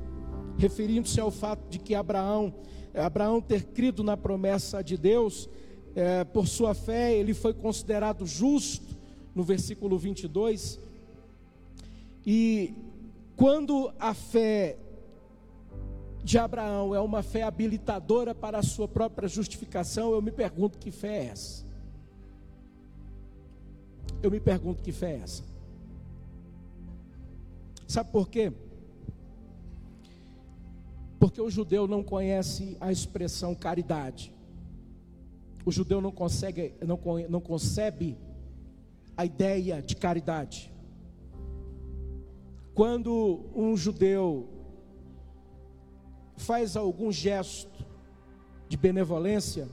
[0.58, 2.54] referindo-se ao fato de que Abraão,
[2.94, 5.50] Abraão ter crido na promessa de Deus,
[5.94, 8.96] é, por sua fé, ele foi considerado justo,
[9.36, 10.80] no versículo 22.
[12.26, 12.74] E
[13.36, 14.78] quando a fé
[16.24, 20.92] de Abraão é uma fé habilitadora para a sua própria justificação, eu me pergunto que
[20.92, 21.66] fé é essa?
[24.22, 25.44] Eu me pergunto que fé é essa?
[27.88, 28.54] Sabe por quê?
[31.20, 34.34] Porque o judeu não conhece a expressão caridade.
[35.66, 37.00] o judeu não consegue, não,
[37.30, 38.18] não concebe
[39.16, 40.72] a ideia de caridade.
[42.74, 44.61] Quando um judeu
[46.36, 47.86] faz algum gesto
[48.68, 49.68] de benevolência,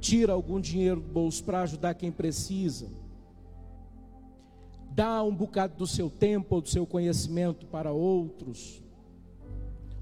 [0.00, 2.88] tira algum dinheiro do bolso para ajudar quem precisa,
[4.90, 8.82] dá um bocado do seu tempo ou do seu conhecimento para outros,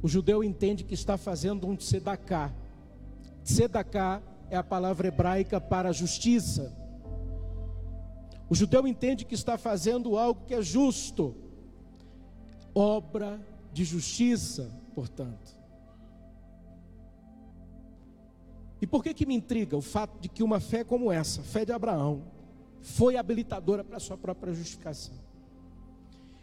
[0.01, 2.55] o judeu entende que está fazendo um tzedakah.
[3.43, 6.72] Tzedakah é a palavra hebraica para justiça.
[8.49, 11.35] O judeu entende que está fazendo algo que é justo,
[12.74, 13.41] obra
[13.72, 15.57] de justiça, portanto.
[18.82, 21.64] E por que que me intriga o fato de que uma fé como essa, fé
[21.64, 22.24] de Abraão,
[22.80, 25.14] foi habilitadora para a sua própria justificação?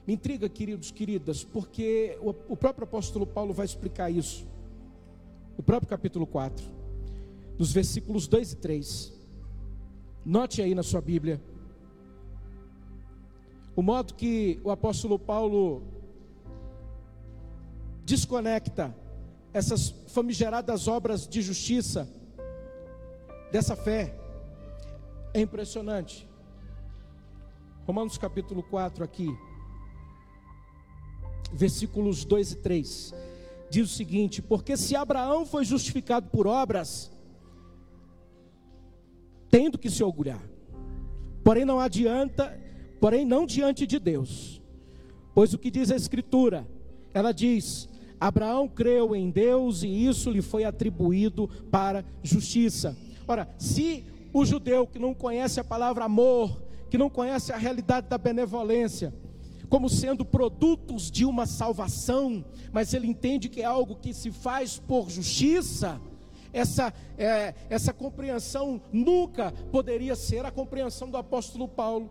[0.08, 4.48] Me intriga, queridos, queridas, porque o, o próprio apóstolo Paulo vai explicar isso.
[5.58, 6.66] No próprio capítulo 4,
[7.60, 9.14] nos versículos 2 e 3.
[10.24, 11.42] Note aí na sua Bíblia.
[13.76, 15.95] O modo que o apóstolo Paulo
[18.06, 18.96] desconecta
[19.52, 22.08] essas famigeradas obras de justiça
[23.52, 24.14] dessa fé
[25.34, 26.28] é impressionante.
[27.86, 29.30] Romanos capítulo 4 aqui
[31.56, 33.14] versículos 2 e 3.
[33.70, 37.12] Diz o seguinte: Porque se Abraão foi justificado por obras,
[39.50, 40.42] tendo que se orgulhar,
[41.44, 42.60] porém não adianta,
[43.00, 44.62] porém não diante de Deus,
[45.34, 46.68] pois o que diz a Escritura,
[47.14, 47.90] ela diz:
[48.26, 52.98] Abraão creu em Deus e isso lhe foi atribuído para justiça.
[53.28, 54.04] Ora, se
[54.34, 56.60] o judeu que não conhece a palavra amor,
[56.90, 59.14] que não conhece a realidade da benevolência,
[59.70, 64.80] como sendo produtos de uma salvação, mas ele entende que é algo que se faz
[64.80, 66.02] por justiça,
[66.52, 72.10] essa, é, essa compreensão nunca poderia ser a compreensão do apóstolo Paulo.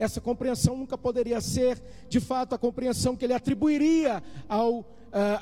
[0.00, 4.86] Essa compreensão nunca poderia ser, de fato, a compreensão que ele atribuiria ao uh,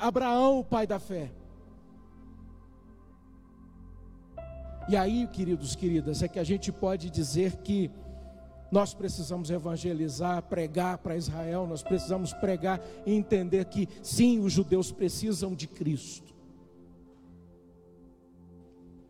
[0.01, 1.31] Abraão, o pai da fé.
[4.89, 7.89] E aí, queridos, queridas, é que a gente pode dizer que
[8.69, 14.91] nós precisamos evangelizar, pregar para Israel, nós precisamos pregar e entender que sim, os judeus
[14.91, 16.33] precisam de Cristo.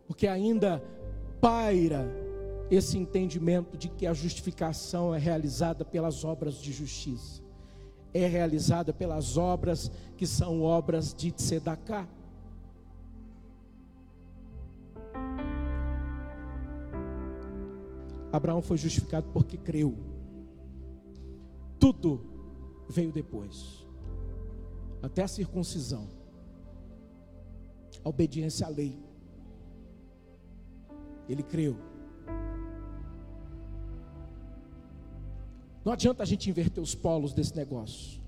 [0.06, 0.84] Porque ainda
[1.42, 2.29] paira
[2.70, 7.42] esse entendimento de que a justificação é realizada pelas obras de justiça,
[8.14, 12.08] é realizada pelas obras que são obras de tzedakah.
[18.32, 19.98] Abraão foi justificado porque creu.
[21.80, 22.22] Tudo
[22.88, 23.88] veio depois.
[25.02, 26.08] Até a circuncisão.
[28.04, 29.00] A obediência à lei.
[31.28, 31.89] Ele creu.
[35.84, 38.20] Não adianta a gente inverter os polos desse negócio.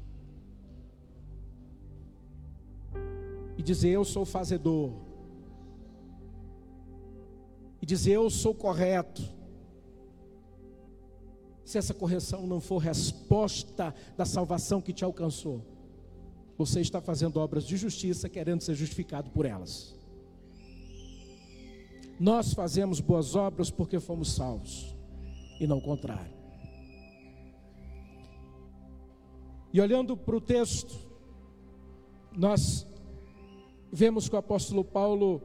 [3.57, 4.91] E dizer eu sou fazedor.
[7.81, 9.21] E dizer eu sou correto
[11.71, 15.65] se essa correção não for resposta da salvação que te alcançou,
[16.57, 19.95] você está fazendo obras de justiça querendo ser justificado por elas.
[22.19, 24.93] Nós fazemos boas obras porque fomos salvos,
[25.61, 26.40] e não o contrário.
[29.73, 30.93] E olhando para o texto,
[32.35, 32.87] nós
[33.91, 35.41] vemos que o apóstolo Paulo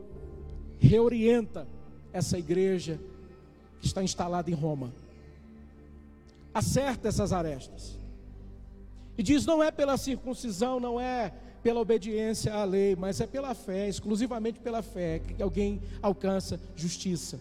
[0.78, 1.66] reorienta
[2.12, 3.00] essa igreja
[3.80, 4.92] que está instalada em Roma
[6.56, 7.98] acerta essas arestas.
[9.18, 13.54] E diz: não é pela circuncisão, não é pela obediência à lei, mas é pela
[13.54, 17.40] fé, exclusivamente pela fé, que alguém alcança justiça,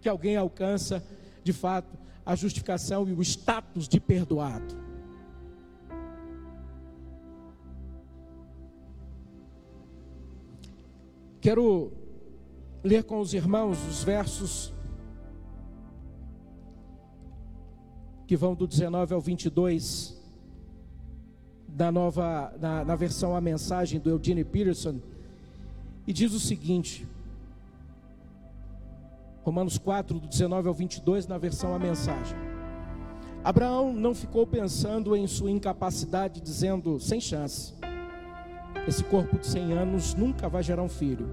[0.00, 1.04] que alguém alcança,
[1.44, 1.96] de fato,
[2.26, 4.83] a justificação e o status de perdoado.
[11.44, 11.92] Quero
[12.82, 14.72] ler com os irmãos os versos
[18.26, 20.18] que vão do 19 ao 22,
[21.68, 24.98] da nova, na, na versão A Mensagem do Eugene Peterson,
[26.06, 27.06] e diz o seguinte,
[29.42, 32.38] Romanos 4, do 19 ao 22, na versão A Mensagem.
[33.44, 37.74] Abraão não ficou pensando em sua incapacidade, dizendo, sem chance,
[38.86, 41.28] esse corpo de 100 anos nunca vai gerar um filho.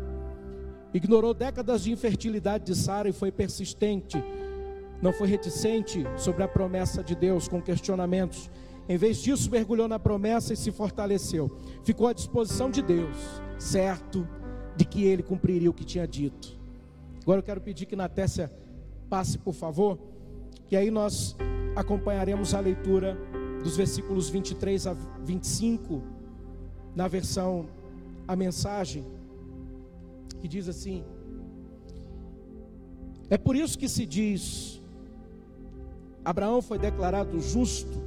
[0.93, 4.21] Ignorou décadas de infertilidade de Sara e foi persistente
[5.01, 8.49] não foi reticente sobre a promessa de Deus com questionamentos.
[8.87, 11.57] Em vez disso, mergulhou na promessa e se fortaleceu.
[11.83, 13.17] Ficou à disposição de Deus,
[13.57, 14.27] certo
[14.75, 16.59] de que ele cumpriria o que tinha dito.
[17.23, 18.51] Agora eu quero pedir que na Tessa
[19.09, 19.97] passe, por favor,
[20.67, 21.35] que aí nós
[21.75, 23.17] acompanharemos a leitura
[23.63, 26.01] dos versículos 23 a 25,
[26.95, 27.67] na versão
[28.27, 29.05] A Mensagem,
[30.39, 31.03] que diz assim:
[33.29, 34.81] É por isso que se diz,
[36.23, 38.01] Abraão foi declarado justo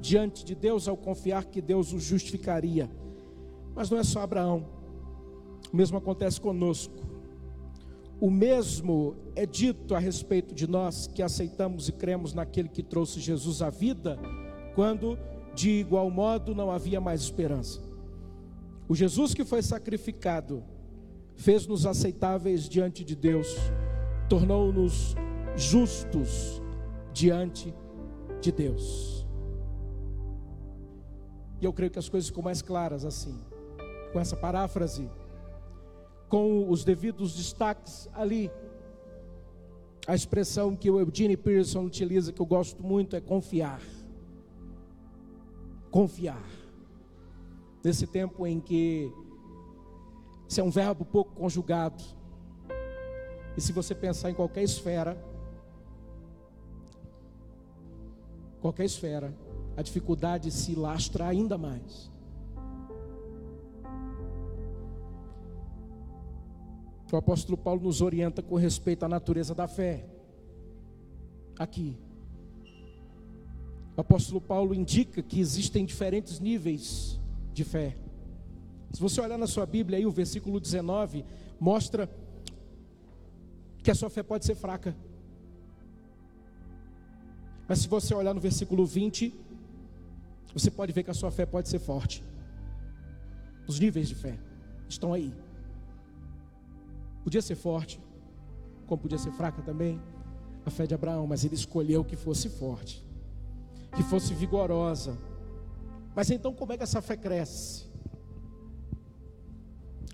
[0.00, 2.90] diante de Deus ao confiar que Deus o justificaria.
[3.74, 4.66] Mas não é só Abraão,
[5.72, 6.94] o mesmo acontece conosco.
[8.20, 13.18] O mesmo é dito a respeito de nós que aceitamos e cremos naquele que trouxe
[13.18, 14.16] Jesus à vida,
[14.76, 15.18] quando
[15.54, 17.80] de igual modo não havia mais esperança.
[18.92, 20.62] O Jesus que foi sacrificado
[21.34, 23.56] fez-nos aceitáveis diante de Deus,
[24.28, 25.14] tornou-nos
[25.56, 26.60] justos
[27.10, 27.74] diante
[28.42, 29.26] de Deus.
[31.58, 33.34] E eu creio que as coisas ficam mais claras assim,
[34.12, 35.10] com essa paráfrase,
[36.28, 38.50] com os devidos destaques ali.
[40.06, 43.80] A expressão que o Eugene Pearson utiliza, que eu gosto muito, é confiar.
[45.90, 46.61] Confiar.
[47.82, 49.12] Nesse tempo em que
[50.48, 52.02] isso é um verbo pouco conjugado,
[53.56, 55.22] e se você pensar em qualquer esfera,
[58.60, 59.34] qualquer esfera,
[59.76, 62.10] a dificuldade se lastra ainda mais.
[67.12, 70.06] O apóstolo Paulo nos orienta com respeito à natureza da fé.
[71.58, 71.98] Aqui.
[73.94, 77.20] O apóstolo Paulo indica que existem diferentes níveis
[77.52, 77.96] de fé.
[78.92, 81.24] Se você olhar na sua Bíblia aí, o versículo 19
[81.58, 82.08] mostra
[83.82, 84.94] que a sua fé pode ser fraca.
[87.68, 89.34] Mas se você olhar no versículo 20,
[90.52, 92.22] você pode ver que a sua fé pode ser forte.
[93.66, 94.38] Os níveis de fé
[94.88, 95.32] estão aí.
[97.24, 98.00] Podia ser forte,
[98.86, 100.00] como podia ser fraca também,
[100.66, 103.04] a fé de Abraão, mas ele escolheu que fosse forte,
[103.96, 105.16] que fosse vigorosa.
[106.14, 107.86] Mas então, como é que essa fé cresce?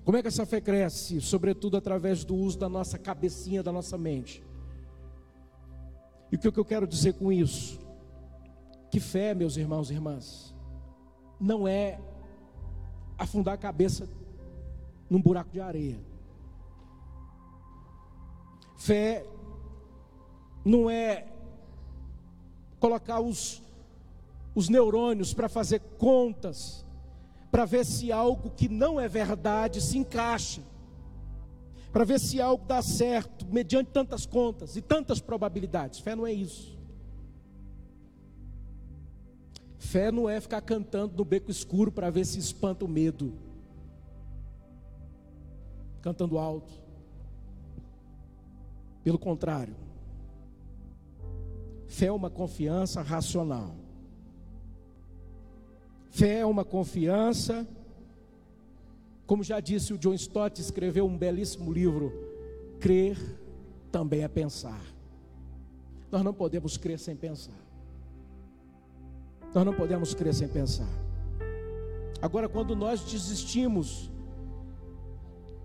[0.04, 1.20] Como é que essa fé cresce?
[1.20, 4.42] Sobretudo através do uso da nossa cabecinha, da nossa mente.
[6.30, 7.78] E o que eu quero dizer com isso?
[8.90, 10.54] Que fé, meus irmãos e irmãs,
[11.38, 12.00] não é
[13.18, 14.08] afundar a cabeça
[15.10, 15.98] num buraco de areia.
[18.76, 19.26] Fé
[20.64, 21.26] não é
[22.78, 23.62] colocar os,
[24.58, 26.84] os neurônios para fazer contas,
[27.48, 30.60] para ver se algo que não é verdade se encaixa,
[31.92, 36.00] para ver se algo dá certo, mediante tantas contas e tantas probabilidades.
[36.00, 36.76] Fé não é isso.
[39.78, 43.34] Fé não é ficar cantando no beco escuro para ver se espanta o medo.
[46.02, 46.72] Cantando alto.
[49.04, 49.76] Pelo contrário.
[51.86, 53.86] Fé é uma confiança racional.
[56.10, 57.66] Fé é uma confiança,
[59.26, 62.12] como já disse o John Stott, escreveu um belíssimo livro,
[62.80, 63.18] Crer
[63.90, 64.80] também é pensar.
[66.10, 67.58] Nós não podemos crer sem pensar.
[69.54, 70.88] Nós não podemos crer sem pensar.
[72.22, 74.10] Agora, quando nós desistimos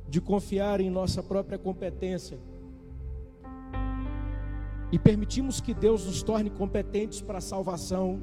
[0.07, 2.37] de confiar em nossa própria competência
[4.91, 8.21] e permitimos que Deus nos torne competentes para a salvação,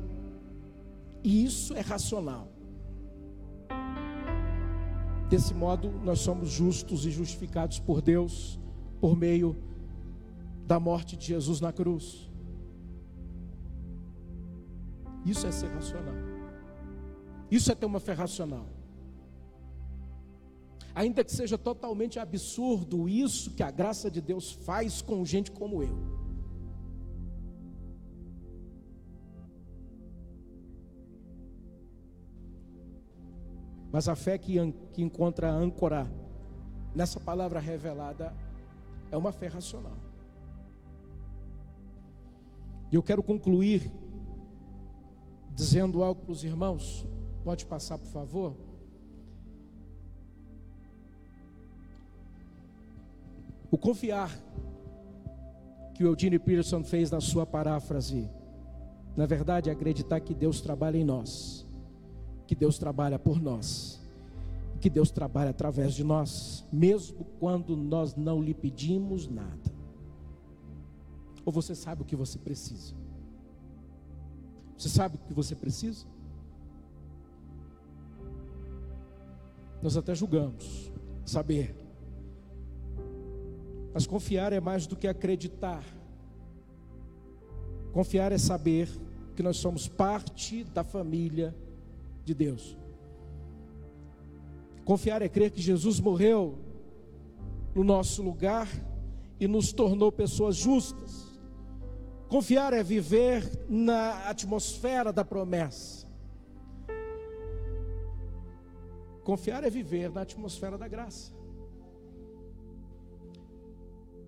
[1.22, 2.48] e isso é racional.
[5.28, 8.58] Desse modo, nós somos justos e justificados por Deus
[9.00, 9.56] por meio
[10.66, 12.30] da morte de Jesus na cruz.
[15.24, 16.14] Isso é ser racional.
[17.50, 18.66] Isso é ter uma fé racional.
[20.94, 25.82] Ainda que seja totalmente absurdo isso que a graça de Deus faz com gente como
[25.82, 26.19] eu.
[33.92, 34.56] Mas a fé que,
[34.92, 36.06] que encontra âncora
[36.94, 38.32] nessa palavra revelada
[39.10, 39.96] é uma fé racional.
[42.90, 43.90] E eu quero concluir
[45.54, 47.06] dizendo algo para os irmãos.
[47.44, 48.56] Pode passar, por favor.
[53.70, 54.30] O confiar
[55.94, 58.28] que o Eugene Peterson fez na sua paráfrase,
[59.16, 61.66] na verdade é acreditar que Deus trabalha em nós,
[62.50, 64.00] que Deus trabalha por nós,
[64.80, 69.72] que Deus trabalha através de nós, mesmo quando nós não lhe pedimos nada.
[71.44, 72.92] Ou você sabe o que você precisa?
[74.76, 76.04] Você sabe o que você precisa?
[79.80, 80.90] Nós até julgamos
[81.24, 81.72] saber.
[83.94, 85.84] Mas confiar é mais do que acreditar.
[87.92, 88.88] Confiar é saber
[89.36, 91.54] que nós somos parte da família
[92.30, 92.78] de Deus.
[94.84, 96.58] Confiar é crer que Jesus morreu
[97.74, 98.68] no nosso lugar
[99.40, 101.28] e nos tornou pessoas justas.
[102.28, 106.06] Confiar é viver na atmosfera da promessa.
[109.24, 111.32] Confiar é viver na atmosfera da graça.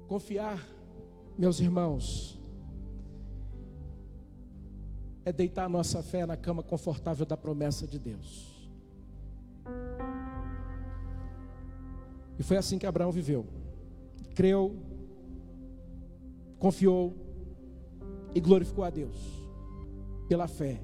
[0.09, 0.61] Confiar,
[1.39, 2.41] meus irmãos,
[5.25, 8.53] é deitar a nossa fé na cama confortável da promessa de Deus.
[12.39, 13.47] E foi assim que Abraão viveu.
[14.35, 14.77] Creu,
[16.59, 17.14] confiou
[18.35, 19.16] e glorificou a Deus
[20.29, 20.81] pela fé.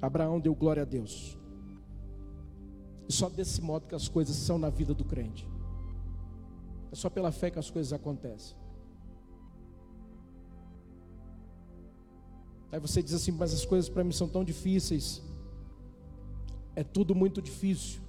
[0.00, 1.38] Abraão deu glória a Deus.
[3.08, 5.48] E só desse modo que as coisas são na vida do crente.
[6.90, 8.56] É só pela fé que as coisas acontecem.
[12.72, 15.22] Aí você diz assim, mas as coisas para mim são tão difíceis.
[16.74, 18.00] É tudo muito difícil.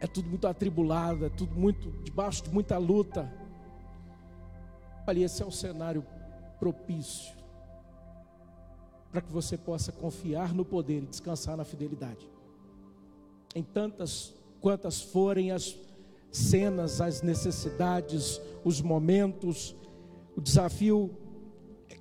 [0.00, 3.30] É tudo muito atribulado, é tudo muito debaixo de muita luta.
[5.06, 6.04] Olha, esse é o cenário
[6.58, 7.40] propício
[9.10, 12.30] para que você possa confiar no poder e descansar na fidelidade.
[13.54, 15.76] Em tantas quantas forem as
[16.30, 19.74] cenas, as necessidades, os momentos,
[20.36, 21.10] o desafio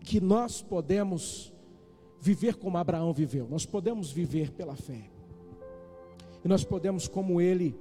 [0.03, 1.53] que nós podemos
[2.19, 5.09] viver como Abraão viveu, nós podemos viver pela fé,
[6.43, 7.77] e nós podemos, como ele,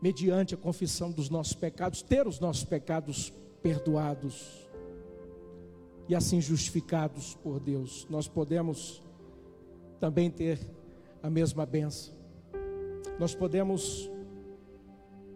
[0.00, 4.68] mediante a confissão dos nossos pecados, ter os nossos pecados perdoados
[6.06, 8.06] e assim justificados por Deus.
[8.10, 9.02] Nós podemos
[9.98, 10.60] também ter
[11.22, 12.12] a mesma benção.
[13.18, 14.10] Nós podemos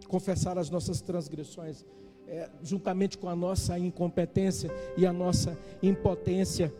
[0.07, 1.83] confessar as nossas transgressões
[2.29, 6.71] é, juntamente com a nossa incompetência e a nossa impotência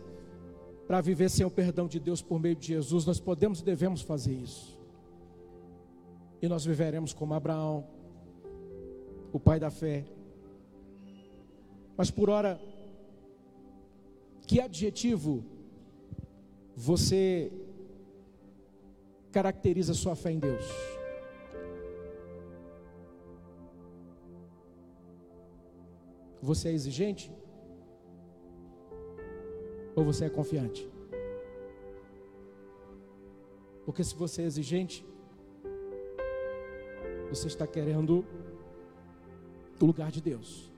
[0.86, 4.00] para viver sem o perdão de Deus por meio de Jesus, nós podemos e devemos
[4.00, 4.78] fazer isso.
[6.40, 7.84] E nós viveremos como Abraão,
[9.32, 10.04] o pai da fé.
[11.96, 12.60] Mas por hora,
[14.46, 15.44] que adjetivo
[16.76, 17.52] você
[19.30, 20.64] caracteriza sua fé em Deus?
[26.42, 27.32] Você é exigente?
[29.94, 30.88] Ou você é confiante?
[33.84, 35.04] Porque se você é exigente,
[37.28, 38.24] você está querendo
[39.80, 40.70] o lugar de Deus.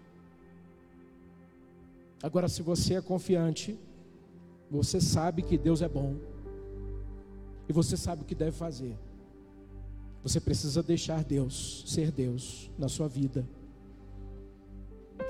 [2.22, 3.78] Agora, se você é confiante,
[4.70, 6.16] você sabe que Deus é bom.
[7.68, 8.96] E você sabe o que deve fazer.
[10.22, 13.46] Você precisa deixar Deus ser Deus na sua vida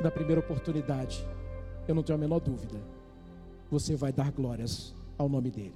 [0.03, 1.27] na primeira oportunidade,
[1.87, 2.81] eu não tenho a menor dúvida,
[3.71, 5.75] você vai dar glórias ao nome dEle.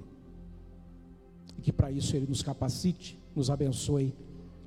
[1.57, 4.13] E que para isso Ele nos capacite, nos abençoe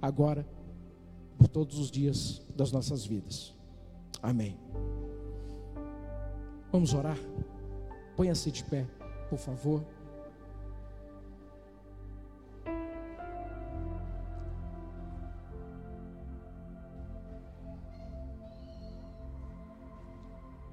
[0.00, 0.46] agora,
[1.38, 3.54] por todos os dias das nossas vidas.
[4.22, 4.58] Amém.
[6.70, 7.16] Vamos orar?
[8.16, 8.86] Ponha-se de pé,
[9.30, 9.82] por favor.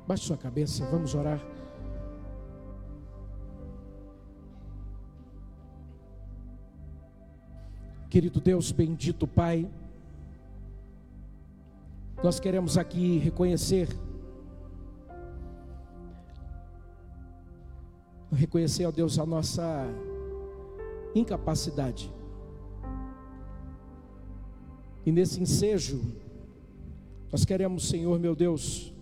[0.08, 1.46] Baixe sua cabeça, vamos orar.
[8.10, 9.70] Querido Deus, bendito Pai,
[12.24, 13.90] nós queremos aqui reconhecer,
[18.32, 19.86] reconhecer, ó Deus, a nossa
[21.14, 22.10] incapacidade.
[25.06, 26.02] E nesse ensejo,
[27.30, 28.94] nós queremos, Senhor meu Deus,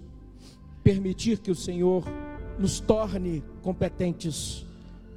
[0.86, 2.04] permitir que o Senhor
[2.60, 4.68] nos torne competentes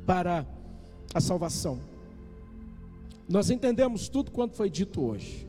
[0.07, 0.47] para
[1.13, 1.79] a salvação.
[3.29, 5.47] Nós entendemos tudo quanto foi dito hoje.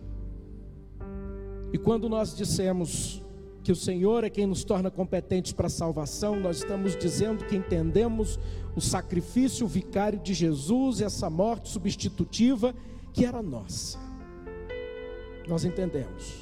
[1.71, 3.23] E quando nós dissemos
[3.63, 7.55] que o Senhor é quem nos torna competentes para a salvação, nós estamos dizendo que
[7.55, 8.37] entendemos
[8.75, 12.75] o sacrifício vicário de Jesus e essa morte substitutiva
[13.13, 13.97] que era nossa.
[15.47, 16.35] Nós entendemos.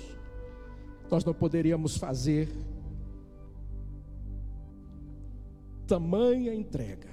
[1.12, 2.50] Nós não poderíamos fazer
[5.88, 7.08] tamanha entrega.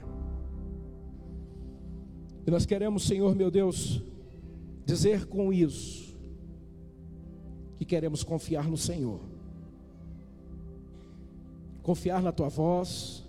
[2.47, 4.03] E nós queremos, Senhor meu Deus,
[4.85, 6.15] dizer com isso
[7.77, 9.21] que queremos confiar no Senhor.
[11.83, 13.25] Confiar na tua voz,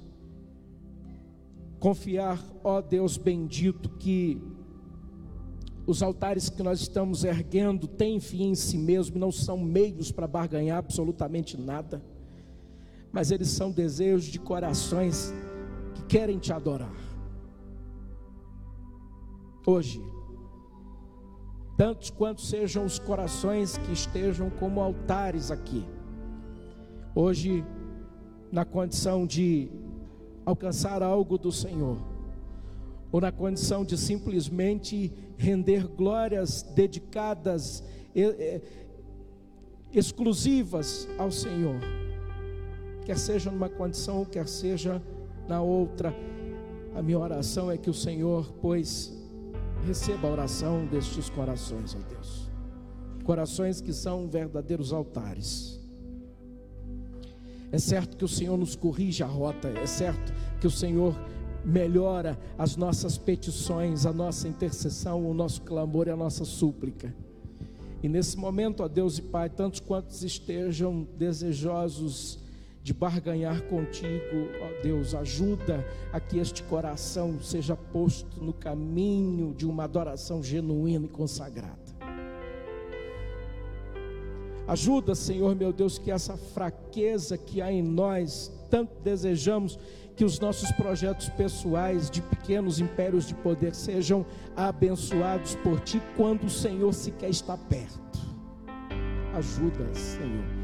[1.79, 4.41] confiar, ó Deus bendito, que
[5.87, 10.27] Os altares que nós estamos erguendo têm fim em si mesmo, não são meios para
[10.27, 12.01] barganhar absolutamente nada,
[13.15, 15.33] mas eles são desejos de corações
[15.93, 16.93] que querem te adorar.
[19.65, 20.01] Hoje,
[21.77, 25.85] tantos quantos sejam os corações que estejam como altares aqui,
[27.15, 27.63] hoje,
[28.51, 29.71] na condição de
[30.45, 31.97] alcançar algo do Senhor,
[33.13, 37.81] ou na condição de simplesmente render glórias dedicadas,
[39.93, 41.79] exclusivas ao Senhor,
[43.05, 45.01] quer seja numa condição, quer seja
[45.47, 46.13] na outra,
[46.95, 49.13] a minha oração é que o Senhor, pois,
[49.85, 52.49] receba a oração destes corações, ó Deus,
[53.23, 55.79] corações que são verdadeiros altares.
[57.71, 61.13] É certo que o Senhor nos corrige a rota, é certo que o Senhor
[61.63, 67.13] melhora as nossas petições, a nossa intercessão, o nosso clamor e a nossa súplica.
[68.01, 72.44] E nesse momento, ó Deus e Pai, tantos quantos estejam desejosos
[72.85, 75.83] de barganhar contigo, ó Deus, ajuda
[76.13, 81.79] a que este coração seja posto no caminho de uma adoração genuína e consagrada.
[84.67, 89.79] Ajuda, Senhor meu Deus, que essa fraqueza que há em nós, tanto desejamos,
[90.15, 94.23] que os nossos projetos pessoais de pequenos impérios de poder sejam
[94.55, 98.19] abençoados por Ti quando o Senhor sequer está perto.
[99.33, 100.54] Ajuda, Senhor,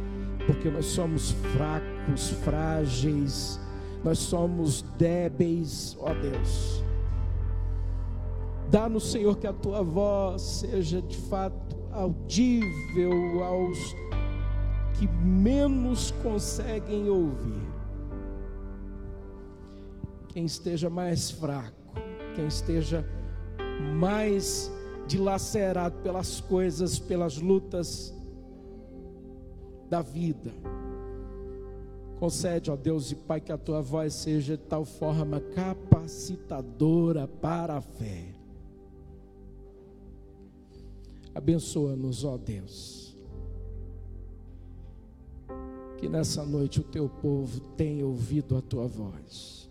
[0.45, 3.59] porque nós somos fracos, frágeis,
[4.03, 6.83] nós somos débeis, ó Deus.
[8.69, 13.77] Dá-nos, Senhor, que a Tua voz seja de fato audível aos
[14.97, 17.69] que menos conseguem ouvir
[20.29, 21.75] quem esteja mais fraco,
[22.35, 23.05] quem esteja
[23.99, 24.71] mais
[25.07, 28.13] dilacerado pelas coisas, pelas lutas
[29.91, 30.51] da vida.
[32.19, 37.77] Concede, ó Deus e Pai, que a tua voz seja de tal forma capacitadora para
[37.77, 38.33] a fé.
[41.35, 43.17] Abençoa-nos, ó Deus.
[45.97, 49.61] Que nessa noite o teu povo tenha ouvido a tua voz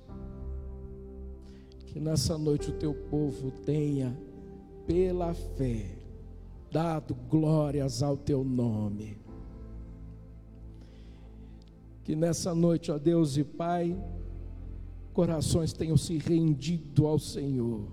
[1.92, 4.16] que nessa noite o teu povo tenha,
[4.86, 5.90] pela fé,
[6.70, 9.19] dado glórias ao teu nome.
[12.04, 13.96] Que nessa noite, ó Deus e Pai,
[15.12, 17.86] corações tenham se rendido ao Senhor.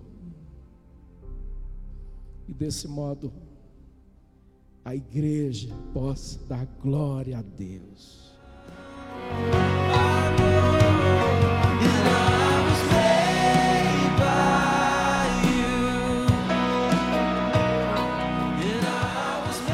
[2.48, 3.32] E desse modo,
[4.86, 8.34] a igreja possa dar glória a Deus.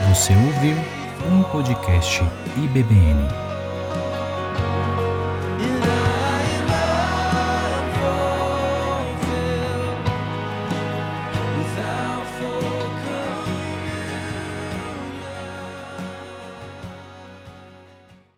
[0.09, 0.77] Você ouviu
[1.31, 2.21] um podcast
[2.57, 3.52] IBBN.